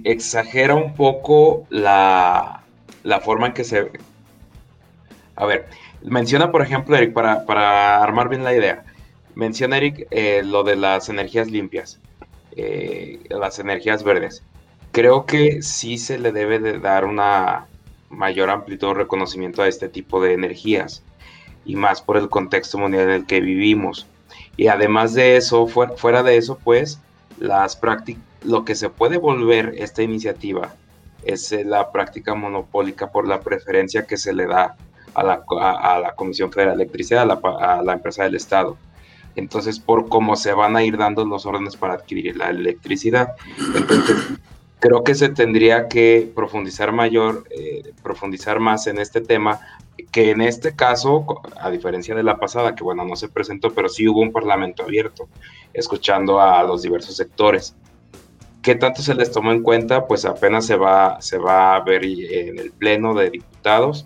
[0.04, 2.64] exagera un poco la,
[3.04, 3.92] la forma en que se...
[5.36, 5.68] A ver,
[6.04, 8.84] Menciona, por ejemplo, Eric, para, para armar bien la idea,
[9.36, 12.00] menciona Eric eh, lo de las energías limpias,
[12.56, 14.44] eh, las energías verdes.
[14.92, 17.68] Creo que sí se le debe de dar una
[18.10, 21.04] mayor amplitud de reconocimiento a este tipo de energías
[21.66, 24.08] y más por el contexto mundial en el que vivimos.
[24.58, 27.00] Y además de eso, fuera, fuera de eso, pues,
[27.40, 27.80] las
[28.44, 30.74] lo que se puede volver esta iniciativa
[31.24, 34.76] es la práctica monopólica por la preferencia que se le da
[35.14, 38.78] a la, a, la Comisión Federal de Electricidad, a la, empresa del Estado.
[39.36, 43.36] Entonces, por cómo se van a ir dando los órdenes para adquirir la electricidad.
[43.76, 44.18] Entonces,
[44.80, 49.62] creo que se tendría que profundizar mayor, eh, profundizar más en este tema,
[50.12, 53.88] que en este caso, a diferencia de la pasada, que bueno, no se presentó, pero
[53.88, 55.30] sí hubo un parlamento abierto,
[55.74, 57.76] escuchando a los diversos sectores.
[58.62, 60.08] ¿Qué tanto se les tomó en cuenta?
[60.08, 64.06] Pues apenas se va, se va a ver en el Pleno de Diputados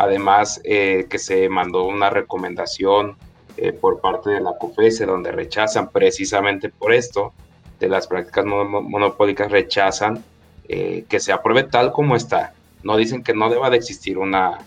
[0.00, 3.16] Además, eh, que se mandó una recomendación
[3.56, 7.32] eh, por parte de la COFESE donde rechazan precisamente por esto
[7.80, 10.22] de las prácticas monopólicas, rechazan
[10.68, 12.52] eh, que se apruebe tal como está.
[12.84, 14.58] No dicen que no deba de existir una,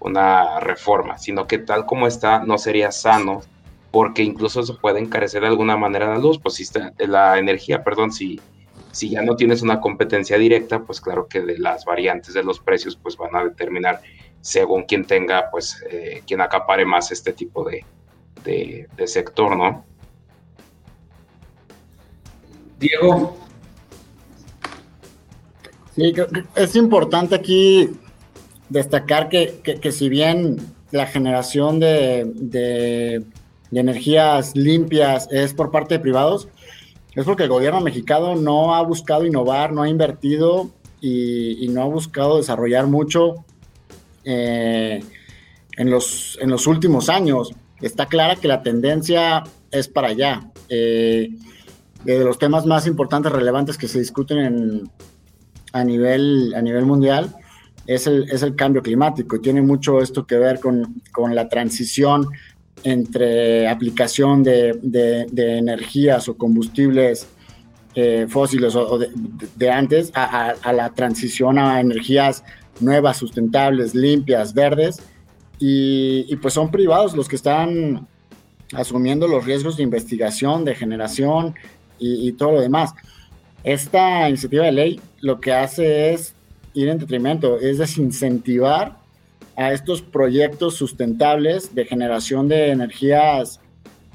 [0.00, 3.42] una reforma, sino que tal como está no sería sano
[3.90, 6.64] porque incluso se puede encarecer de alguna manera la luz, pues si
[6.98, 8.40] la energía, perdón, si,
[8.92, 12.58] si ya no tienes una competencia directa, pues claro que de las variantes de los
[12.58, 14.00] precios pues van a determinar
[14.40, 17.84] según quien tenga, pues, eh, quien acapare más este tipo de,
[18.44, 19.84] de, sector, ¿no?
[22.78, 23.36] Diego.
[25.94, 26.14] Sí,
[26.54, 27.90] es importante aquí
[28.68, 30.58] destacar que, que, si bien
[30.92, 33.24] la generación de, de,
[33.72, 36.48] energías limpias es por parte de privados,
[37.14, 40.70] es porque el gobierno mexicano no ha buscado innovar, no ha invertido
[41.00, 43.44] y, y no ha buscado desarrollar mucho
[44.30, 45.02] eh,
[45.78, 47.54] en, los, en los últimos años.
[47.80, 50.50] Está clara que la tendencia es para allá.
[50.68, 51.30] Eh,
[52.04, 54.90] de los temas más importantes, relevantes que se discuten
[55.72, 57.34] a, nivel, a nivel mundial
[57.88, 61.02] es el, es el cambio climático y tiene mucho esto que ver con,
[61.34, 62.28] la transición
[62.84, 67.26] entre aplicación de, energías o combustibles
[67.94, 72.44] eh, fósiles o de, antes a, la transición a energías
[72.80, 75.00] nuevas, sustentables, limpias, verdes,
[75.60, 78.06] y, pues son privados los que están
[78.74, 81.54] asumiendo los riesgos de investigación, de generación
[81.98, 82.94] y, todo lo demás.
[83.64, 86.34] Esta iniciativa de ley lo que hace es
[86.74, 88.98] ir en detrimento, es desincentivar
[89.56, 93.60] a estos proyectos sustentables de generación de energías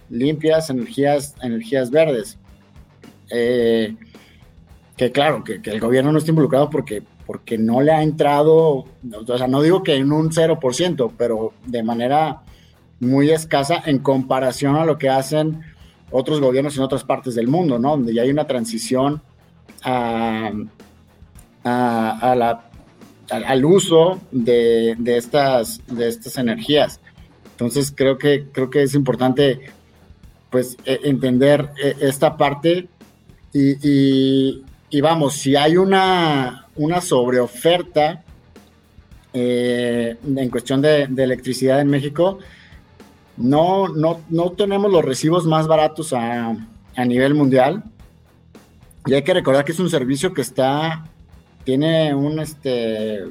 [0.09, 2.37] limpias, energías, energías verdes.
[3.29, 3.95] Eh,
[4.95, 8.85] que claro, que, que, el gobierno no está involucrado porque porque no le ha entrado,
[9.27, 12.41] o sea, no digo que en un 0%, pero de manera
[12.99, 15.61] muy escasa en comparación a lo que hacen
[16.11, 17.91] otros gobiernos en otras partes del mundo, ¿no?
[17.91, 19.21] Donde ya hay una transición
[19.83, 20.51] a,
[21.63, 22.69] la,
[23.29, 26.99] al uso de, estas, de estas energías.
[27.51, 29.61] Entonces creo que, creo que es importante
[30.49, 32.87] pues e, entender e, esta parte
[33.53, 38.23] y, y vamos, si hay una, una sobreoferta
[39.33, 42.39] eh, en cuestión de, electricidad en México,
[43.37, 46.55] no, no, no tenemos los recibos más baratos a,
[47.05, 47.83] nivel mundial.
[49.05, 51.05] Y hay que recordar que es un servicio que está,
[51.63, 53.23] tiene un, este,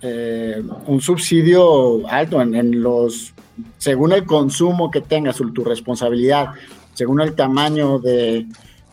[0.00, 3.34] eh, un subsidio alto en, los,
[3.76, 6.54] según el consumo que tengas, tu responsabilidad,
[6.94, 8.46] según el tamaño de,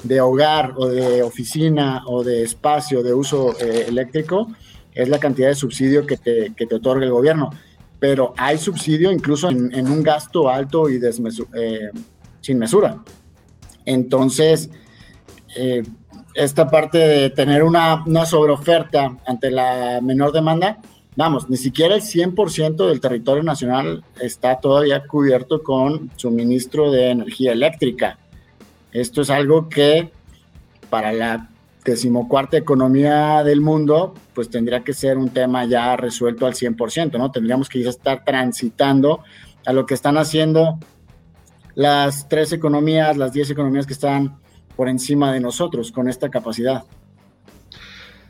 [0.07, 4.47] de hogar o de oficina o de espacio de uso eh, eléctrico
[4.93, 7.49] es la cantidad de subsidio que te, que te, otorga el gobierno.
[7.99, 11.89] Pero hay subsidio incluso en, un gasto alto y eh,
[12.39, 13.03] sin mesura.
[13.83, 14.69] Entonces,
[15.57, 15.83] eh,
[16.33, 20.79] esta parte de tener una, una sobreoferta ante la menor demanda,
[21.15, 27.53] vamos, ni siquiera el 100% del territorio nacional está todavía cubierto con suministro de energía
[27.53, 28.19] eléctrica.
[28.95, 30.09] Esto es algo que
[30.89, 31.49] para la
[31.83, 37.29] decimocuarta economía del mundo, pues tendría que ser un tema ya resuelto al 100%, ¿no?
[37.29, 39.21] Tendríamos que estar transitando
[39.65, 40.79] a lo que están haciendo
[41.73, 44.39] las tres economías, las diez economías que están
[44.77, 46.85] por encima de nosotros con esta capacidad.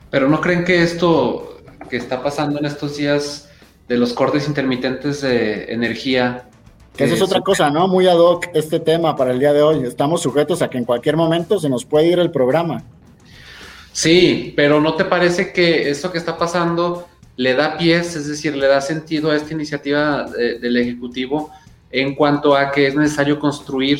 [0.09, 1.61] Pero ¿no creen que esto
[1.91, 3.51] que está pasando en estos días
[3.87, 6.49] de los cortes intermitentes de energía
[6.97, 7.87] esa es otra cosa, ¿no?
[7.87, 9.83] Muy ad hoc este tema para el día de hoy.
[9.85, 12.83] Estamos sujetos a que en cualquier momento se nos puede ir el programa.
[13.91, 18.55] Sí, pero ¿no te parece que esto que está pasando le da pies, es decir,
[18.55, 21.51] le da sentido a esta iniciativa del Ejecutivo
[21.91, 23.99] en cuanto a que es necesario construir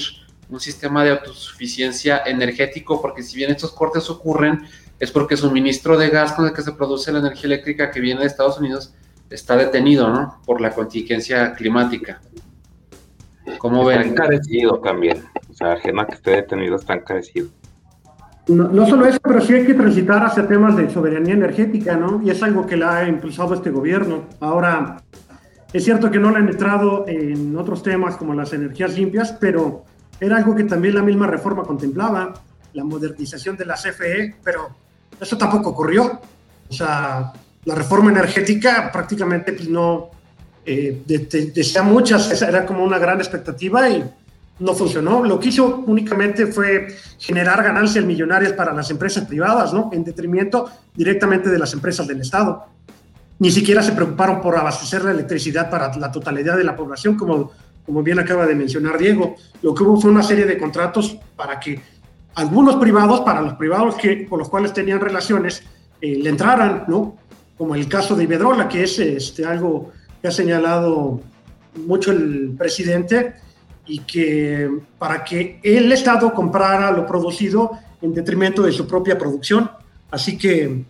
[0.50, 3.02] un sistema de autosuficiencia energético?
[3.02, 4.64] Porque si bien estos cortes ocurren,
[5.00, 8.00] es porque el suministro de gas con el que se produce la energía eléctrica que
[8.00, 8.94] viene de Estados Unidos
[9.30, 10.42] está detenido, ¿no?
[10.46, 12.22] Por la contingencia climática.
[13.58, 15.24] ¿Cómo está encarecido también.
[15.50, 17.50] O sea, ajena que esté detenido está encarecido.
[18.48, 22.22] No, no, solo eso, pero sí hay que transitar hacia temas de soberanía energética, ¿no?
[22.24, 24.26] Y es algo que la ha impulsado este gobierno.
[24.40, 24.98] Ahora,
[25.74, 29.84] es cierto que no le han entrado en otros temas como las energías limpias, pero
[30.20, 32.34] era algo que también la misma reforma contemplaba,
[32.74, 34.70] la modernización de la CFE, pero
[35.20, 36.22] eso tampoco ocurrió.
[36.70, 37.34] O sea,
[37.66, 40.12] la reforma energética prácticamente pues, no,
[40.66, 44.04] eh, decía muchas, esa era como una gran expectativa y
[44.60, 45.24] no funcionó.
[45.24, 46.88] Lo que hizo únicamente fue
[47.20, 49.90] generar ganancias millonarias para las empresas privadas, ¿no?
[49.94, 52.66] En detrimento directamente de las empresas del Estado.
[53.38, 57.52] Ni siquiera se preocuparon por abastecer la electricidad para la totalidad de la población, como,
[57.86, 59.36] como bien acaba de mencionar Diego.
[59.62, 61.82] Lo que hubo fue una serie de contratos para que
[62.36, 65.64] algunos privados, para los privados que, con los cuales tenían relaciones,
[66.02, 67.18] eh, le entraran, ¿no?
[67.58, 69.92] Como el caso de Iberdrola, que es este, algo
[70.28, 71.22] ha señalado
[71.86, 73.34] mucho el presidente,
[73.88, 77.72] y que para que el Estado comprara lo producido
[78.02, 79.70] en detrimento de su propia producción.
[80.12, 80.84] Así que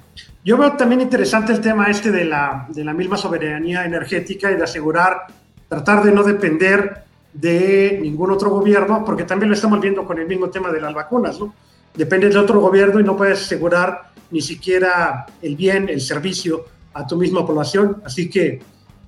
[0.44, 4.56] yo veo también interesante el tema este de la, de la misma soberanía energética y
[4.56, 5.28] de asegurar,
[5.68, 10.28] tratar de no depender de ningún otro gobierno, porque también lo estamos viendo con el
[10.28, 11.54] mismo tema de las vacunas, ¿no?
[11.94, 17.06] Depende de otro gobierno y no puedes asegurar ni siquiera el bien, el servicio a
[17.06, 18.02] tu misma población.
[18.06, 18.62] Así que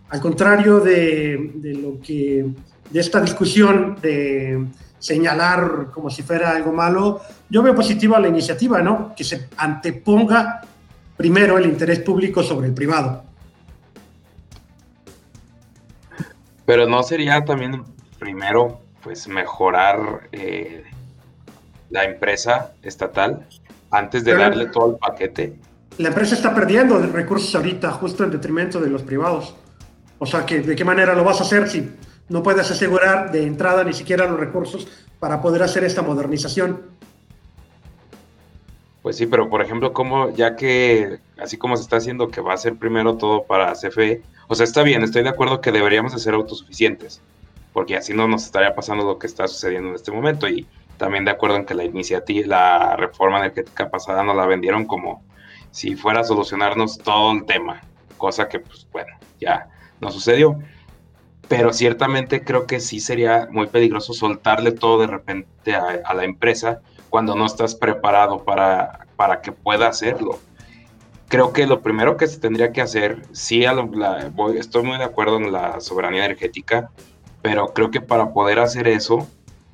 [0.10, 1.52] al contrario de,
[1.82, 2.46] lo que,
[2.90, 4.66] de esta discusión de
[5.00, 9.14] señalar como si fuera algo malo, yo veo positiva la iniciativa, ¿no?
[9.16, 10.62] Que se anteponga
[11.16, 13.24] primero el interés público sobre el privado.
[16.66, 17.84] Pero no sería también
[18.20, 20.84] primero, pues, mejorar eh,
[21.90, 23.48] la empresa estatal
[23.92, 25.56] antes de darle todo el paquete.
[25.98, 29.56] La empresa está perdiendo recursos ahorita, justo en detrimento de los privados.
[30.20, 31.92] O sea, que, ¿de qué manera lo vas a hacer si
[32.30, 34.88] no puedes asegurar de entrada ni siquiera los recursos
[35.20, 36.82] para poder hacer esta modernización?
[39.02, 42.54] Pues sí, pero por ejemplo, como ya que así como se está haciendo que va
[42.54, 46.14] a ser primero todo para CFE, o sea, está bien, estoy de acuerdo que deberíamos
[46.14, 47.22] de ser autosuficientes,
[47.74, 51.26] porque así no nos estaría pasando lo que está sucediendo en este momento y también
[51.26, 55.24] de acuerdo en que la iniciativa, la reforma energética pasada nos la vendieron como
[55.72, 57.82] si fuera a solucionarnos todo el tema,
[58.18, 59.70] cosa que pues bueno, ya
[60.02, 60.60] no sucedió.
[61.48, 66.82] Pero ciertamente creo que sí sería muy peligroso soltarle todo de repente a, la empresa
[67.10, 70.40] cuando no estás preparado para, para que pueda hacerlo.
[71.30, 73.66] Creo que lo primero que se tendría que hacer, sí,
[74.56, 76.90] estoy muy de acuerdo en la soberanía energética,
[77.42, 79.28] pero creo que para poder hacer eso,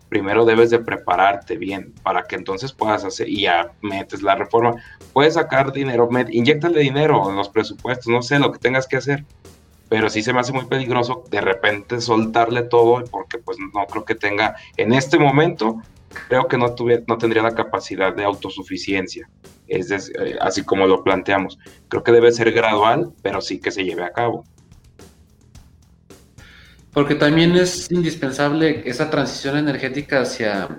[0.10, 4.76] primero debes de prepararte bien para que entonces puedas hacer y ya metes la reforma.
[5.12, 9.26] Puedes sacar dinero, inyectale dinero en los presupuestos, no sé, lo que tengas que hacer,
[9.90, 14.06] pero sí se me hace muy peligroso de repente soltarle todo porque pues no creo
[14.06, 15.82] que tenga, en este momento,
[16.28, 19.30] creo que no, tuviera, no tendría la capacidad de autosuficiencia,
[19.68, 21.58] es eh, así como lo planteamos.
[21.88, 24.46] Creo que debe ser gradual, pero sí que se lleve a cabo.
[26.92, 30.70] Porque también es indispensable esa transición energética hacia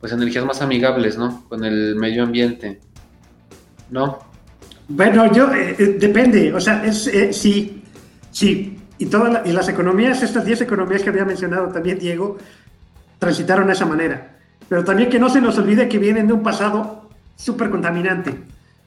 [0.00, 1.44] pues energías más amigables, ¿no?
[1.48, 2.80] Con el medio ambiente,
[3.90, 4.18] ¿no?
[4.88, 7.82] Bueno, yo eh, eh, depende, o sea, es sí,
[8.36, 12.36] Sí, y, todas las economías, estas 10 economías que había mencionado también Diego,
[13.18, 14.36] transitaron de esa manera.
[14.68, 18.34] Pero también que no se nos olvide que vienen de un pasado súper contaminante.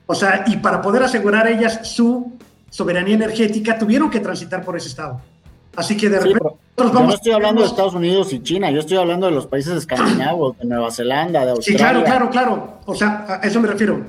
[0.05, 2.31] O sea, y para poder asegurar ellas su
[2.69, 5.19] soberanía energética, tuvieron que transitar por ese estado.
[5.75, 8.81] Así que de Sí, repente yo no estoy hablando de Estados Unidos y China, yo
[8.81, 12.03] estoy hablando de los países escandinavos, de Nueva Zelanda, de Sí, Australia.
[12.03, 12.79] claro, claro, claro.
[12.85, 13.99] O sea, a eso me refiero.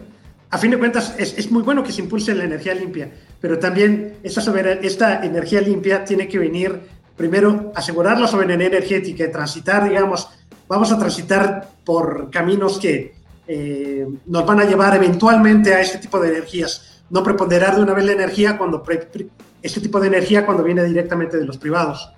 [0.50, 3.58] A fin de cuentas, es, es muy bueno que se impulse la energía limpia, pero
[3.58, 4.42] también esta,
[4.82, 6.80] esta energía limpia tiene que venir,
[7.16, 10.28] primero, asegurar la soberanía energética y transitar, digamos,
[10.66, 13.14] vamos a transitar por caminos que
[13.46, 17.02] eh, nos van a llevar eventualmente a este tipo de energías.
[17.10, 19.26] No preponderar de una vez la energía cuando pre- pre-
[19.62, 22.10] este tipo de energía cuando viene directamente de los privados.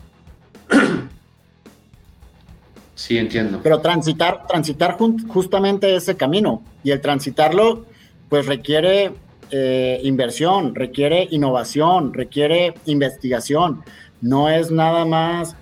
[2.95, 3.61] Sí, entiendo.
[3.62, 4.97] Pero transitar, transitar
[5.28, 6.62] justamente ese camino.
[6.85, 7.87] Y el transitarlo,
[8.33, 9.12] pues requiere
[9.51, 13.83] eh, inversión, requiere innovación, requiere investigación.
[14.22, 15.55] No es nada más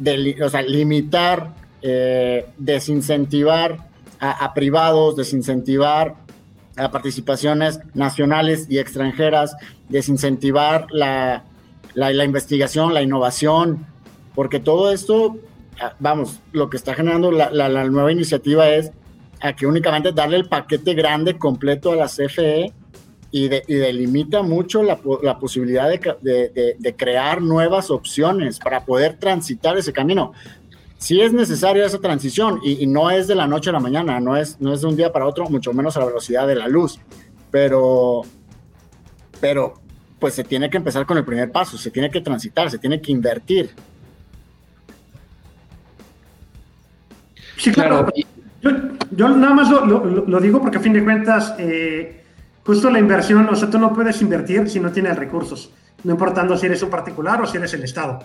[0.00, 3.86] de, o sea, limitar, eh, desincentivar
[4.18, 6.16] a, privados, desincentivar
[6.76, 9.54] a participaciones nacionales y extranjeras,
[9.88, 11.44] desincentivar la,
[11.94, 13.86] la, investigación, la innovación,
[14.34, 15.36] porque todo esto
[15.80, 18.90] ah, vamos, lo que está generando la- la nueva iniciativa es
[19.40, 22.72] a que únicamente darle el paquete grande completo a la CFE
[23.30, 28.58] y, de- y delimita mucho la, la posibilidad de, de- de- de crear nuevas opciones
[28.58, 30.32] para poder transitar ese camino.
[30.98, 34.18] Sí es necesaria esa transición y, y no es de la noche a la mañana,
[34.20, 36.54] no es, no es de un día para otro, mucho menos a la velocidad de
[36.54, 36.98] la luz,
[37.50, 38.22] pero,
[39.40, 39.74] pero
[40.18, 42.98] pues se tiene que empezar con el primer paso, se tiene que transitar, se tiene
[43.02, 43.70] que invertir.
[47.58, 48.06] Sí, claro.
[48.06, 48.12] Claro,
[48.62, 48.70] Yo,
[49.10, 52.22] yo nada más lo, lo- lo digo porque a fin de cuentas, eh,
[52.64, 55.70] justo la inversión, o sea, tú no puedes invertir si no tienes recursos,
[56.04, 58.18] no importando si eres un particular o si eres el Estado.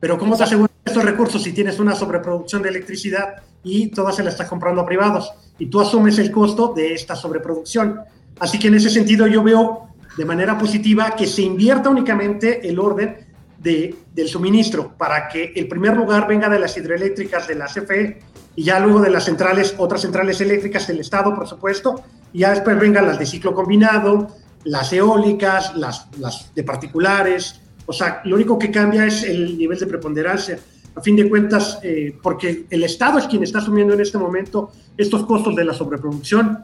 [0.00, 4.22] Pero ¿cómo te aseguras estos recursos si tienes una sobreproducción de electricidad y toda se
[4.22, 5.32] la estás comprando a privados?
[5.58, 8.00] Y tú asumes el costo de esta sobreproducción.
[8.40, 12.78] Así que en ese sentido yo veo de manera positiva que se invierta únicamente el
[12.78, 13.16] orden
[13.58, 18.18] de, del suministro para que el primer lugar venga de las hidroeléctricas de la CFE
[18.56, 22.02] y ya luego de las centrales, otras centrales eléctricas del Estado, por supuesto,
[22.32, 24.28] y ya después vengan las de ciclo combinado,
[24.64, 27.60] las eólicas, las, las de particulares.
[27.86, 30.58] O sea, lo único que cambia es el nivel de preponderancia.
[30.96, 34.72] A fin de cuentas, eh, porque el Estado es quien está asumiendo en este momento
[34.96, 36.60] estos costos de la sobreproducción,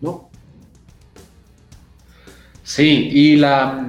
[0.00, 0.30] ¿no?
[2.62, 3.86] Sí, y la,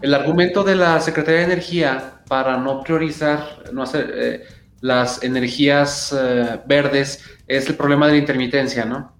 [0.00, 4.42] el argumento de la Secretaría de Energía para no priorizar, no hacer eh,
[4.84, 9.14] las energías eh, verdes es el problema de la intermitencia, ¿no?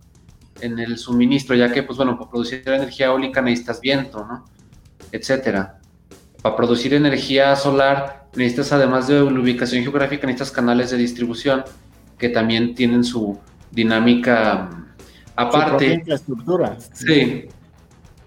[0.61, 4.45] En el suministro, ya que, pues bueno, para producir energía eólica necesitas viento, ¿no?
[5.11, 5.81] Etcétera.
[6.43, 11.65] Para producir energía solar necesitas, además de la ubicación geográfica, necesitas canales de distribución
[12.19, 13.39] que también tienen su
[13.71, 15.95] dinámica mm, Su aparte.
[15.95, 16.77] infraestructura.
[16.93, 17.49] Sí.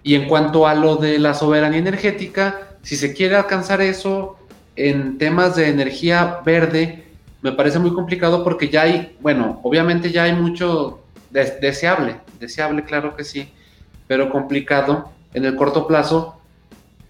[0.02, 4.36] Y en cuanto a lo de la soberanía energética, si se quiere alcanzar eso
[4.74, 7.04] en temas de energía verde,
[7.42, 12.84] me parece muy complicado porque ya hay, bueno, obviamente ya hay mucho des- deseable, deseable,
[12.84, 13.48] claro que sí,
[14.06, 16.34] pero complicado en el corto plazo.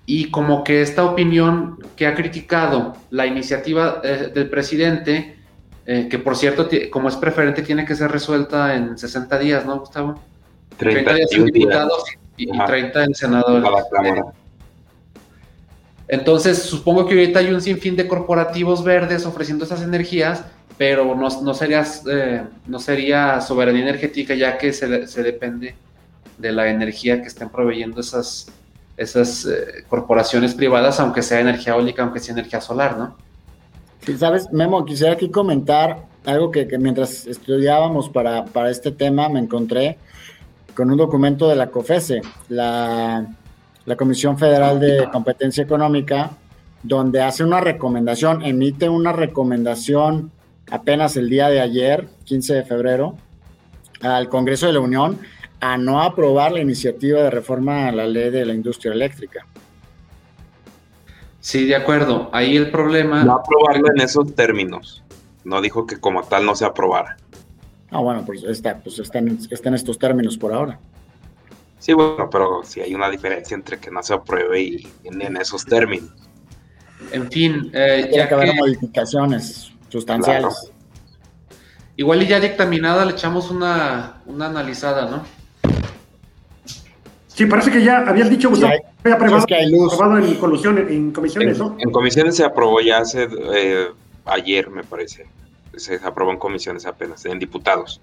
[0.06, 5.36] Y como que esta opinión que ha criticado la iniciativa eh, del presidente,
[5.86, 9.78] eh, que por cierto, como es preferente, tiene que ser resuelta en 60 días, ¿no,
[9.80, 10.18] Gustavo?
[10.78, 12.04] 30 días en 31 días diputados
[12.38, 12.66] y, y Ajá.
[12.66, 13.70] 30 en en senadores.
[16.08, 20.42] Entonces, supongo que ahorita hay un sinfín de corporativos verdes ofreciendo esas energías,
[20.78, 25.74] pero no, no, sería, eh, no sería soberanía energética ya que se, se depende
[26.38, 28.46] de la energía que estén proveyendo esas,
[28.96, 33.16] esas eh, corporaciones privadas, aunque sea energía eólica, aunque sea energía solar, ¿no?
[34.06, 39.28] Sí, sabes, Memo, quisiera aquí comentar algo que, que mientras estudiábamos para, para este tema
[39.28, 39.98] me encontré
[40.74, 43.26] con un documento de la COFESE, la,
[43.88, 46.32] la Comisión Federal de Competencia Económica,
[46.82, 50.30] donde hace una recomendación, emite una recomendación
[50.70, 53.16] apenas el día de ayer, 15 de febrero,
[54.02, 55.18] al Congreso de la Unión
[55.60, 59.46] a no aprobar la iniciativa de reforma a la ley de la industria eléctrica.
[61.40, 62.28] Sí, de acuerdo.
[62.34, 63.24] Ahí el problema...
[63.24, 65.02] No aprobarlo en esos términos.
[65.44, 67.16] No dijo que como tal no se aprobara.
[67.90, 70.78] Ah, bueno, pues está, pues está en, está en estos términos por ahora.
[71.78, 75.36] Sí, bueno, pero sí hay una diferencia entre que no se apruebe y en, en
[75.36, 76.10] esos términos.
[77.12, 80.72] En fin, eh, Tiene ya que haber modificaciones sustanciales.
[81.96, 85.22] igual y ya dictaminada le echamos una, una analizada, ¿no?
[87.28, 89.92] Sí, parece que ya habías dicho, Gustavo, hay- que había aprobado, es que hay luz.
[89.94, 91.76] aprobado en colusión, en, en comisiones, En, ¿no?
[91.78, 93.86] en comisiones se aprobó ya hace eh,
[94.24, 95.26] ayer, me parece.
[95.76, 98.00] Se aprobó en comisiones apenas, en diputados.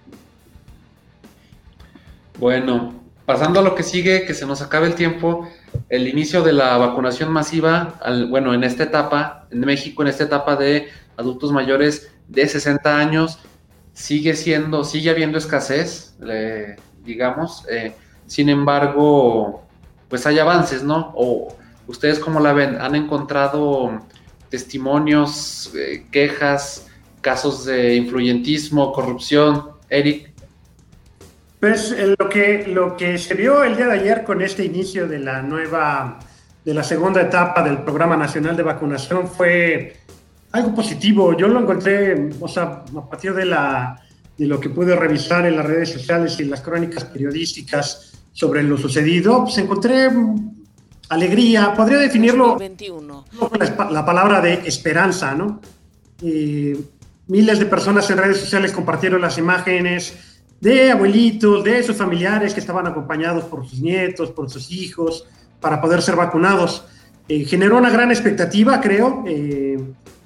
[2.40, 2.94] Bueno,
[3.26, 5.50] pasando a lo que sigue, que se nos acabe el tiempo,
[5.90, 10.26] el inicio de la vacunación masiva, al, bueno, en esta etapa, en México, en esta
[10.26, 13.40] etapa de adultos mayores de 60 años,
[13.94, 16.16] sigue siendo, sigue habiendo escasez,
[17.04, 17.66] digamos.
[17.70, 17.94] Eh,
[18.28, 19.64] sin embargo,
[20.10, 21.14] pues hay avances, ¿no?
[21.16, 21.56] O
[21.88, 24.02] ustedes cómo la ven, han encontrado
[24.50, 26.88] testimonios, eh, quejas,
[27.22, 30.35] casos de influyentismo, corrupción, Eric.
[31.60, 35.08] Pues eh, lo que, lo que se vio el día de ayer con este inicio
[35.08, 36.20] de la nueva,
[36.64, 39.98] de la segunda etapa del Programa Nacional de Vacunación fue
[40.52, 41.36] algo positivo.
[41.38, 44.02] Yo lo encontré, o sea, a partir de, la,
[44.38, 48.78] de lo que pude revisar en las redes sociales y las crónicas periodísticas sobre lo
[48.78, 50.10] sucedido, pues encontré
[51.10, 53.26] alegría, podría definirlo 21.
[53.60, 55.62] La, la palabra de esperanza, ¿no?
[57.28, 62.60] miles de personas en redes sociales compartieron las imágenes de abuelitos, de sus familiares que
[62.60, 65.28] estaban acompañados por sus nietos, por sus hijos,
[65.60, 66.86] para poder ser vacunados.
[67.28, 69.24] Eh, generó una gran expectativa, creo.
[69.28, 69.80] Eh,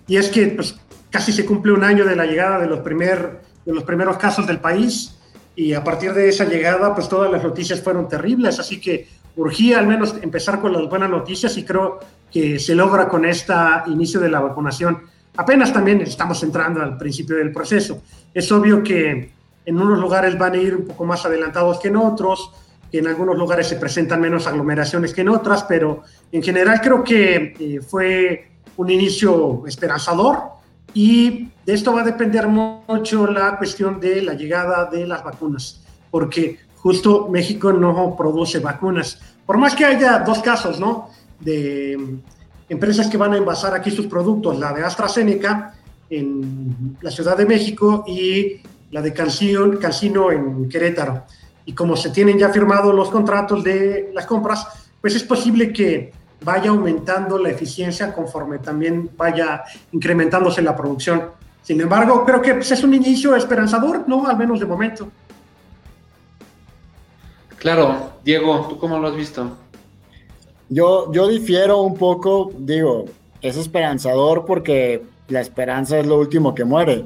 [0.08, 0.76] y es que pues,
[1.10, 4.46] casi se cumple un año de la llegada de los, primer, de los primeros casos
[4.48, 5.16] del país
[5.56, 9.80] y a partir de esa llegada pues todas las noticias fueron terribles, así que urgía
[9.80, 12.00] al menos empezar con las buenas noticias y creo
[12.32, 13.54] que se logra con este
[13.88, 15.02] inicio de la vacunación.
[15.36, 18.02] Apenas también estamos entrando al principio del proceso.
[18.34, 19.32] Es obvio que
[19.70, 22.52] en unos lugares van a ir un poco más adelantados que en otros,
[22.92, 26.02] en algunos lugares se presentan menos aglomeraciones que en otras, pero
[26.32, 30.40] en general creo que eh, fue un inicio esperanzador
[30.96, 35.84] y de esto va a depender mucho la cuestión de la llegada de las vacunas,
[36.10, 39.20] porque justo México no produce vacunas.
[39.46, 41.12] Por más que haya dos casos, ¿no?
[41.40, 41.96] De
[42.70, 45.76] empresas que van a envasar aquí sus productos, la de AstraZeneca
[46.10, 48.62] en la Ciudad de México y
[48.92, 51.24] la de Calcino en Querétaro.
[51.66, 54.68] Y como se tienen ya firmados los contratos de las compras,
[55.02, 56.12] pues es posible que
[56.42, 61.32] vaya aumentando la eficiencia conforme también vaya incrementándose la producción.
[61.62, 64.26] Sin embargo, creo que pues, es un inicio esperanzador, ¿no?
[64.26, 65.10] Al menos de momento.
[67.58, 69.52] Claro, Diego, ¿tú cómo lo has visto?
[70.70, 73.06] Yo, yo difiero un poco, digo,
[73.42, 77.06] es esperanzador porque la esperanza es lo último que muere,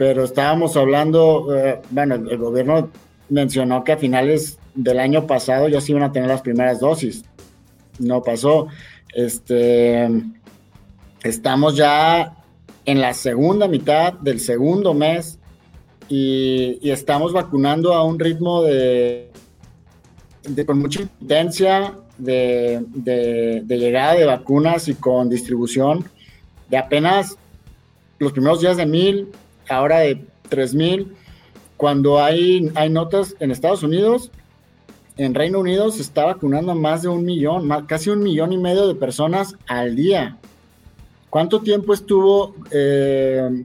[0.00, 2.88] pero estábamos hablando, eh, bueno, el gobierno
[3.28, 7.22] mencionó que a finales del año pasado ya se iban a tener las primeras dosis
[7.98, 8.68] no pasó.
[9.12, 10.08] Este,
[11.22, 12.34] estamos ya
[12.86, 15.38] en la segunda mitad del segundo mes
[16.08, 19.30] y, estamos vacunando a un ritmo de,
[20.64, 26.06] con mucha intensidad de, de, llegada de vacunas y con distribución
[26.70, 27.36] de apenas
[28.18, 29.28] los primeros días de mil,
[29.70, 31.14] ahora de tres mil.
[31.76, 34.30] Cuando hay, hay notas en Estados Unidos,
[35.16, 38.86] en Reino Unido se está vacunando más de un millón, casi un millón y medio
[38.86, 40.36] de personas al día.
[41.28, 43.64] ¿Cuánto tiempo estuvo eh,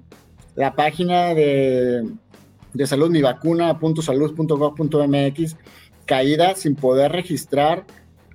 [0.56, 2.10] la página de,
[2.74, 5.56] de salud, mi vacuna.salud.gov.mx,
[6.06, 7.86] caída sin poder registrar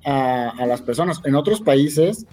[0.05, 1.21] a, las personas?
[1.25, 2.25] En otros países,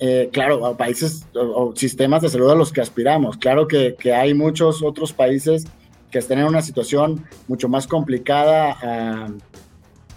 [0.00, 3.36] eh, claro, países o, sistemas de salud a los que aspiramos.
[3.36, 5.66] Claro que, hay muchos otros países
[6.10, 8.76] que están en una situación mucho más complicada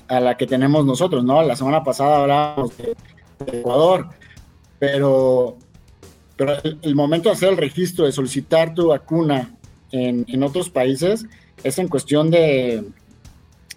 [0.08, 1.42] a la que tenemos nosotros, ¿no?
[1.42, 2.96] La semana pasada hablábamos de,
[3.48, 4.08] Ecuador,
[4.78, 5.58] pero,
[6.36, 9.56] pero el, momento de hacer el registro, de solicitar tu vacuna
[9.92, 11.26] en, en otros países,
[11.64, 12.84] es en cuestión de,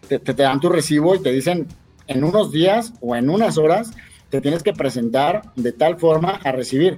[0.09, 1.67] te, te, dan tu recibo y te dicen
[2.09, 3.93] en unos días o en unas horas
[4.31, 6.97] te tienes que presentar de tal forma a recibir.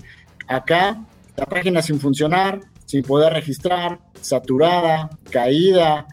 [0.49, 1.05] Acá
[1.37, 6.07] la página sin funcionar, sin poder registrar, saturada, caída,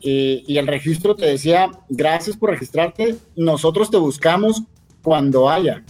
[0.00, 4.62] y, el registro te decía, gracias por registrarte, nosotros te buscamos
[5.02, 5.82] cuando haya.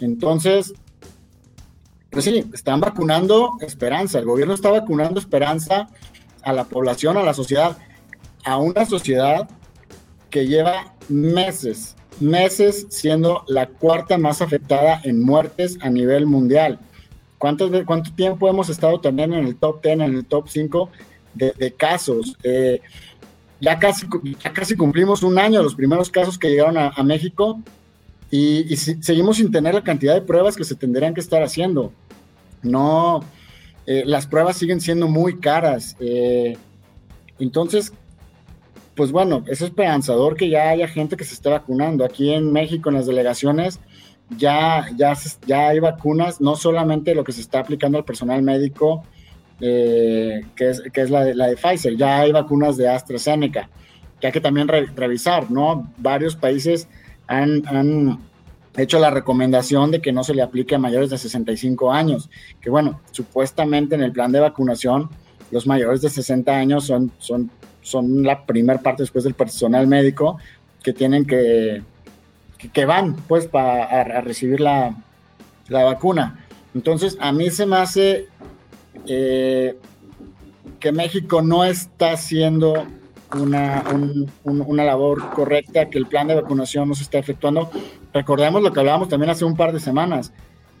[0.00, 0.74] Entonces,
[2.10, 5.88] pues sí, están vacunando esperanza, el gobierno está vacunando esperanza
[6.42, 7.78] a la población, a la sociedad,
[8.44, 9.48] a una sociedad
[10.30, 16.78] que lleva meses, meses siendo la cuarta más afectada en muertes a nivel mundial.
[17.38, 20.90] ¿Cuánto, cuánto tiempo hemos estado también en el top 10, en el top 5
[21.34, 22.36] de, casos?
[22.42, 22.80] Eh,
[23.60, 24.06] ya casi,
[24.52, 27.60] casi cumplimos un año de los primeros casos que llegaron a, México
[28.30, 31.92] y, seguimos sin tener la cantidad de pruebas que se tendrían que estar haciendo.
[32.62, 33.22] No,
[33.86, 35.96] eh, las pruebas siguen siendo muy caras.
[36.00, 36.56] Eh,
[37.38, 37.92] entonces,
[38.96, 42.04] pues bueno, es esperanzador que ya haya gente que se esté vacunando.
[42.04, 43.80] Aquí en México, en las delegaciones,
[44.36, 45.14] ya, ya,
[45.46, 49.02] ya hay vacunas, no solamente lo que se está aplicando al personal médico,
[49.60, 51.96] eh, que es, que es la, de, la de Pfizer.
[51.96, 53.68] Ya hay vacunas de AstraZeneca,
[54.20, 55.92] que hay que también revisar, ¿no?
[55.98, 56.88] Varios países
[57.26, 58.18] han,
[58.76, 62.28] hecho la recomendación de que no se le aplique a mayores de 65 años,
[62.60, 65.10] que bueno, supuestamente en el plan de vacunación
[65.50, 67.50] los mayores de 60 años son, son,
[67.84, 70.38] son la primera parte después del personal médico
[70.82, 71.82] que tienen que,
[72.72, 74.96] que, van pues para recibir la,
[75.68, 76.44] la, vacuna.
[76.74, 78.26] Entonces, a mí se me hace
[79.06, 79.76] eh,
[80.80, 82.86] que México no está haciendo
[83.34, 83.84] una,
[84.44, 87.70] una labor correcta, que el plan de vacunación no se está efectuando.
[88.12, 90.32] Recordemos lo que hablábamos también hace un par de semanas.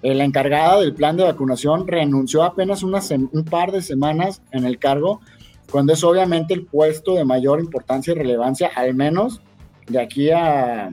[0.02, 5.22] La encargada del plan de vacunación renunció apenas un par de semanas en el cargo,
[5.70, 9.40] cuando es obviamente el puesto de mayor importancia y relevancia, al menos
[9.86, 10.90] de aquí a,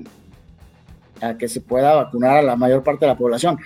[1.22, 3.58] a que se pueda vacunar a la mayor parte de la población.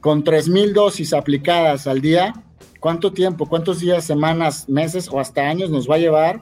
[0.00, 2.32] Con 3.000 dosis aplicadas al día,
[2.78, 6.40] ¿cuánto tiempo, cuántos días, semanas, meses o hasta años nos va a llevar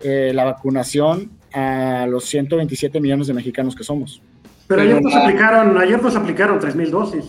[0.00, 4.20] eh, la vacunación a los 127 millones de mexicanos que somos.
[4.66, 7.24] Pero ayer nos aplicaron, ayer nos aplicaron 3.000 dosis.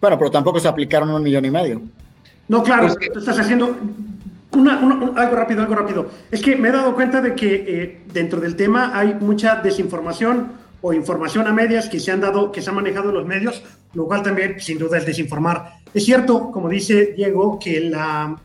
[0.00, 1.80] Bueno, pero tampoco se aplicaron un millón y medio.
[2.46, 3.74] No, claro, estás haciendo
[4.52, 6.10] algo rápido, algo rápido.
[6.30, 10.52] Es que me he dado cuenta de que eh, dentro del tema hay mucha desinformación
[10.82, 13.62] o información a medias que se han dado, que se han manejado en los medios,
[13.94, 15.80] lo cual también sin duda es desinformar.
[15.92, 18.36] Es cierto, como dice Diego, que la,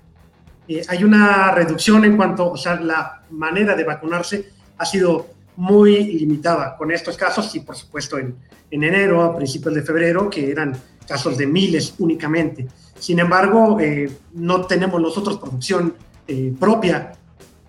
[0.68, 5.28] eh, hay una reducción en cuanto, o sea, la manera de vacunarse ha sido
[5.58, 8.36] muy limitada con estos casos y por supuesto en,
[8.70, 10.76] en enero, a principios de febrero, que eran
[11.08, 12.68] casos de miles únicamente.
[13.00, 15.96] Sin embargo, eh, no tenemos nosotros producción
[16.28, 17.14] eh, propia,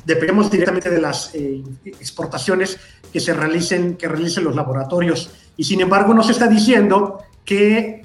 [0.05, 1.33] dependemos directamente de las
[1.85, 2.79] exportaciones
[3.13, 5.31] que se realicen, que realicen los laboratorios.
[5.57, 8.03] Y sin embargo, nos está diciendo que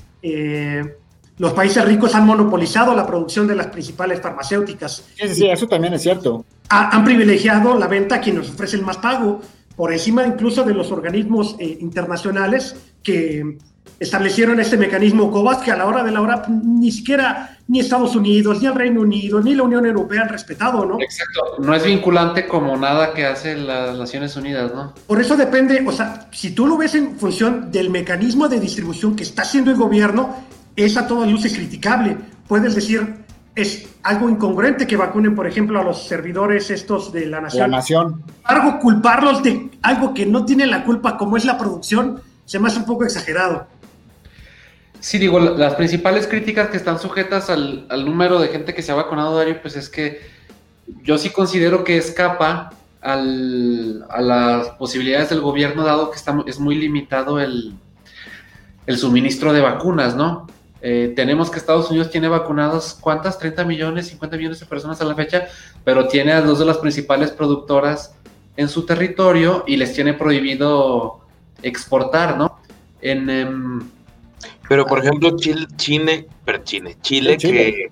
[1.41, 5.03] los países ricos han monopolizado la producción de las principales farmacéuticas.
[5.15, 6.45] Sí, sí, eso también es cierto.
[6.69, 9.41] han privilegiado la venta a quienes ofrecen más pago,
[9.75, 13.57] por encima incluso de los organismos eh, internacionales que
[13.99, 18.15] establecieron este mecanismo COVAX que a la hora de la hora ni siquiera ni Estados
[18.15, 20.99] Unidos, ni el Reino Unido, ni la Unión Europea han respetado, ¿no?
[20.99, 24.93] Exacto, no es vinculante como nada que hacen las Naciones Unidas, ¿no?
[25.07, 29.15] Por eso depende, o sea, si tú lo ves en función del mecanismo de distribución
[29.15, 30.35] que está haciendo el gobierno,
[30.75, 32.17] es a todas luces criticable.
[32.47, 33.23] Puedes decir,
[33.55, 37.69] es algo incongruente que vacunen, por ejemplo, a los servidores estos de la nación.
[37.69, 38.23] La nación.
[38.43, 42.67] Algo culparlos de algo que no tiene la culpa, como es la producción, se me
[42.67, 43.67] hace un poco exagerado.
[44.99, 48.95] Sí, digo, las principales críticas que están sujetas al, número de gente que se ha
[48.95, 50.21] vacunado, Dario, pues es que
[51.01, 52.71] yo sí considero que escapa
[53.01, 57.73] al, a las posibilidades del gobierno, dado que está, es muy limitado el,
[58.85, 60.47] el suministro de vacunas, ¿no?
[60.81, 63.37] Eh, tenemos que Estados Unidos tiene vacunados, ¿cuántas?
[63.37, 65.47] 30 millones, 50 millones de personas a la fecha,
[65.83, 68.15] pero tiene a dos de las principales productoras
[68.57, 71.20] en su territorio y les tiene prohibido
[71.61, 72.59] exportar, ¿no?
[73.01, 73.81] En, em,
[74.69, 77.91] pero por ejemplo, Chile, Chile, pero Chile, Chile, que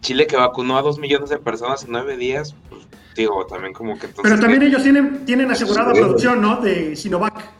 [0.00, 2.86] Chile que vacunó a dos millones de personas en nueve días, pues,
[3.16, 6.60] digo, también como que Pero también ellos tienen, tienen asegurada producción, ¿no?
[6.60, 7.50] De Sinovac.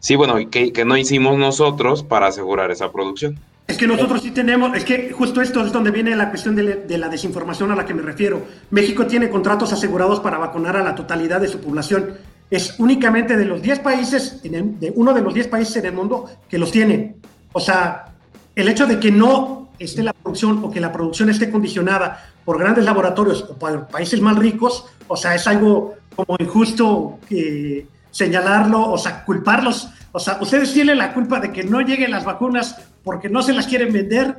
[0.00, 3.38] Sí, bueno, y que, no hicimos nosotros para asegurar esa producción.
[3.66, 6.98] Es que nosotros sí tenemos, es que justo esto es donde viene la cuestión de,
[6.98, 8.42] la desinformación a la que me refiero.
[8.70, 12.14] México tiene contratos asegurados para vacunar a la totalidad de su población.
[12.50, 15.92] Es únicamente de los 10 países, en de uno de los 10 países en el
[15.92, 17.16] mundo que los tiene.
[17.52, 18.12] O sea,
[18.54, 22.58] el hecho de que no esté la producción o que la producción esté condicionada por
[22.58, 28.90] grandes laboratorios o por países más ricos, o sea, es algo como injusto que señalarlo,
[28.90, 29.90] o sea, culparlos.
[30.12, 33.52] O sea, ustedes tienen la culpa de que no lleguen las vacunas porque no se
[33.52, 34.36] las quieren vender.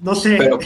[0.00, 0.36] No sé.
[0.38, 0.58] Pero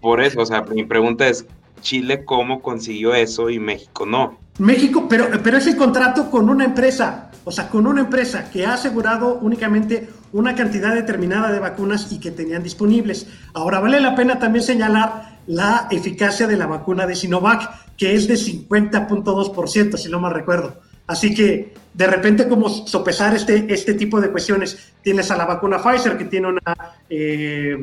[0.00, 1.46] por, eso, o sea, mi pregunta es,
[1.80, 4.36] Chile cómo consiguió eso y México no.
[4.58, 8.64] México, pero, pero es el contrato con una empresa, o sea, con una empresa que
[8.64, 13.26] ha asegurado únicamente una cantidad determinada de vacunas y que tenían disponibles.
[13.54, 18.26] Ahora, vale la pena también señalar la eficacia de la vacuna de Sinovac, que es
[18.26, 20.80] de 50.2%, si no mal recuerdo.
[21.06, 24.92] Así que de repente como sopesar este, este tipo de cuestiones.
[25.02, 26.60] Tienes a la vacuna Pfizer que tiene una...
[27.08, 27.76] Eh,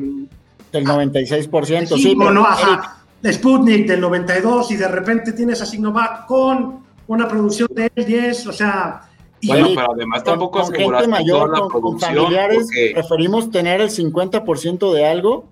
[0.70, 2.02] del 96%, sí.
[2.02, 7.68] sí no, ajá, Sputnik del 92 y de repente tienes a Sinovac con una producción
[7.72, 9.08] de 10, o sea...
[9.46, 15.46] bueno, pero además tampoco con, gente mayor, con, familiares, preferimos tener el 50% de algo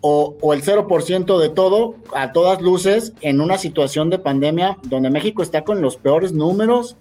[0.00, 5.08] o, o, el 0% de todo, a todas luces, en una situación de pandemia donde
[5.08, 6.96] México está con los peores números.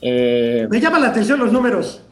[0.00, 2.02] Eh, Me llama la atención los números.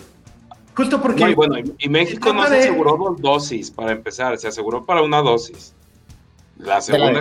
[0.77, 1.25] Justo porque.
[1.25, 5.23] Muy bueno, y México no se aseguró dos dosis para empezar, se aseguró para una
[5.23, 5.75] dosis.
[6.63, 7.21] La segunda.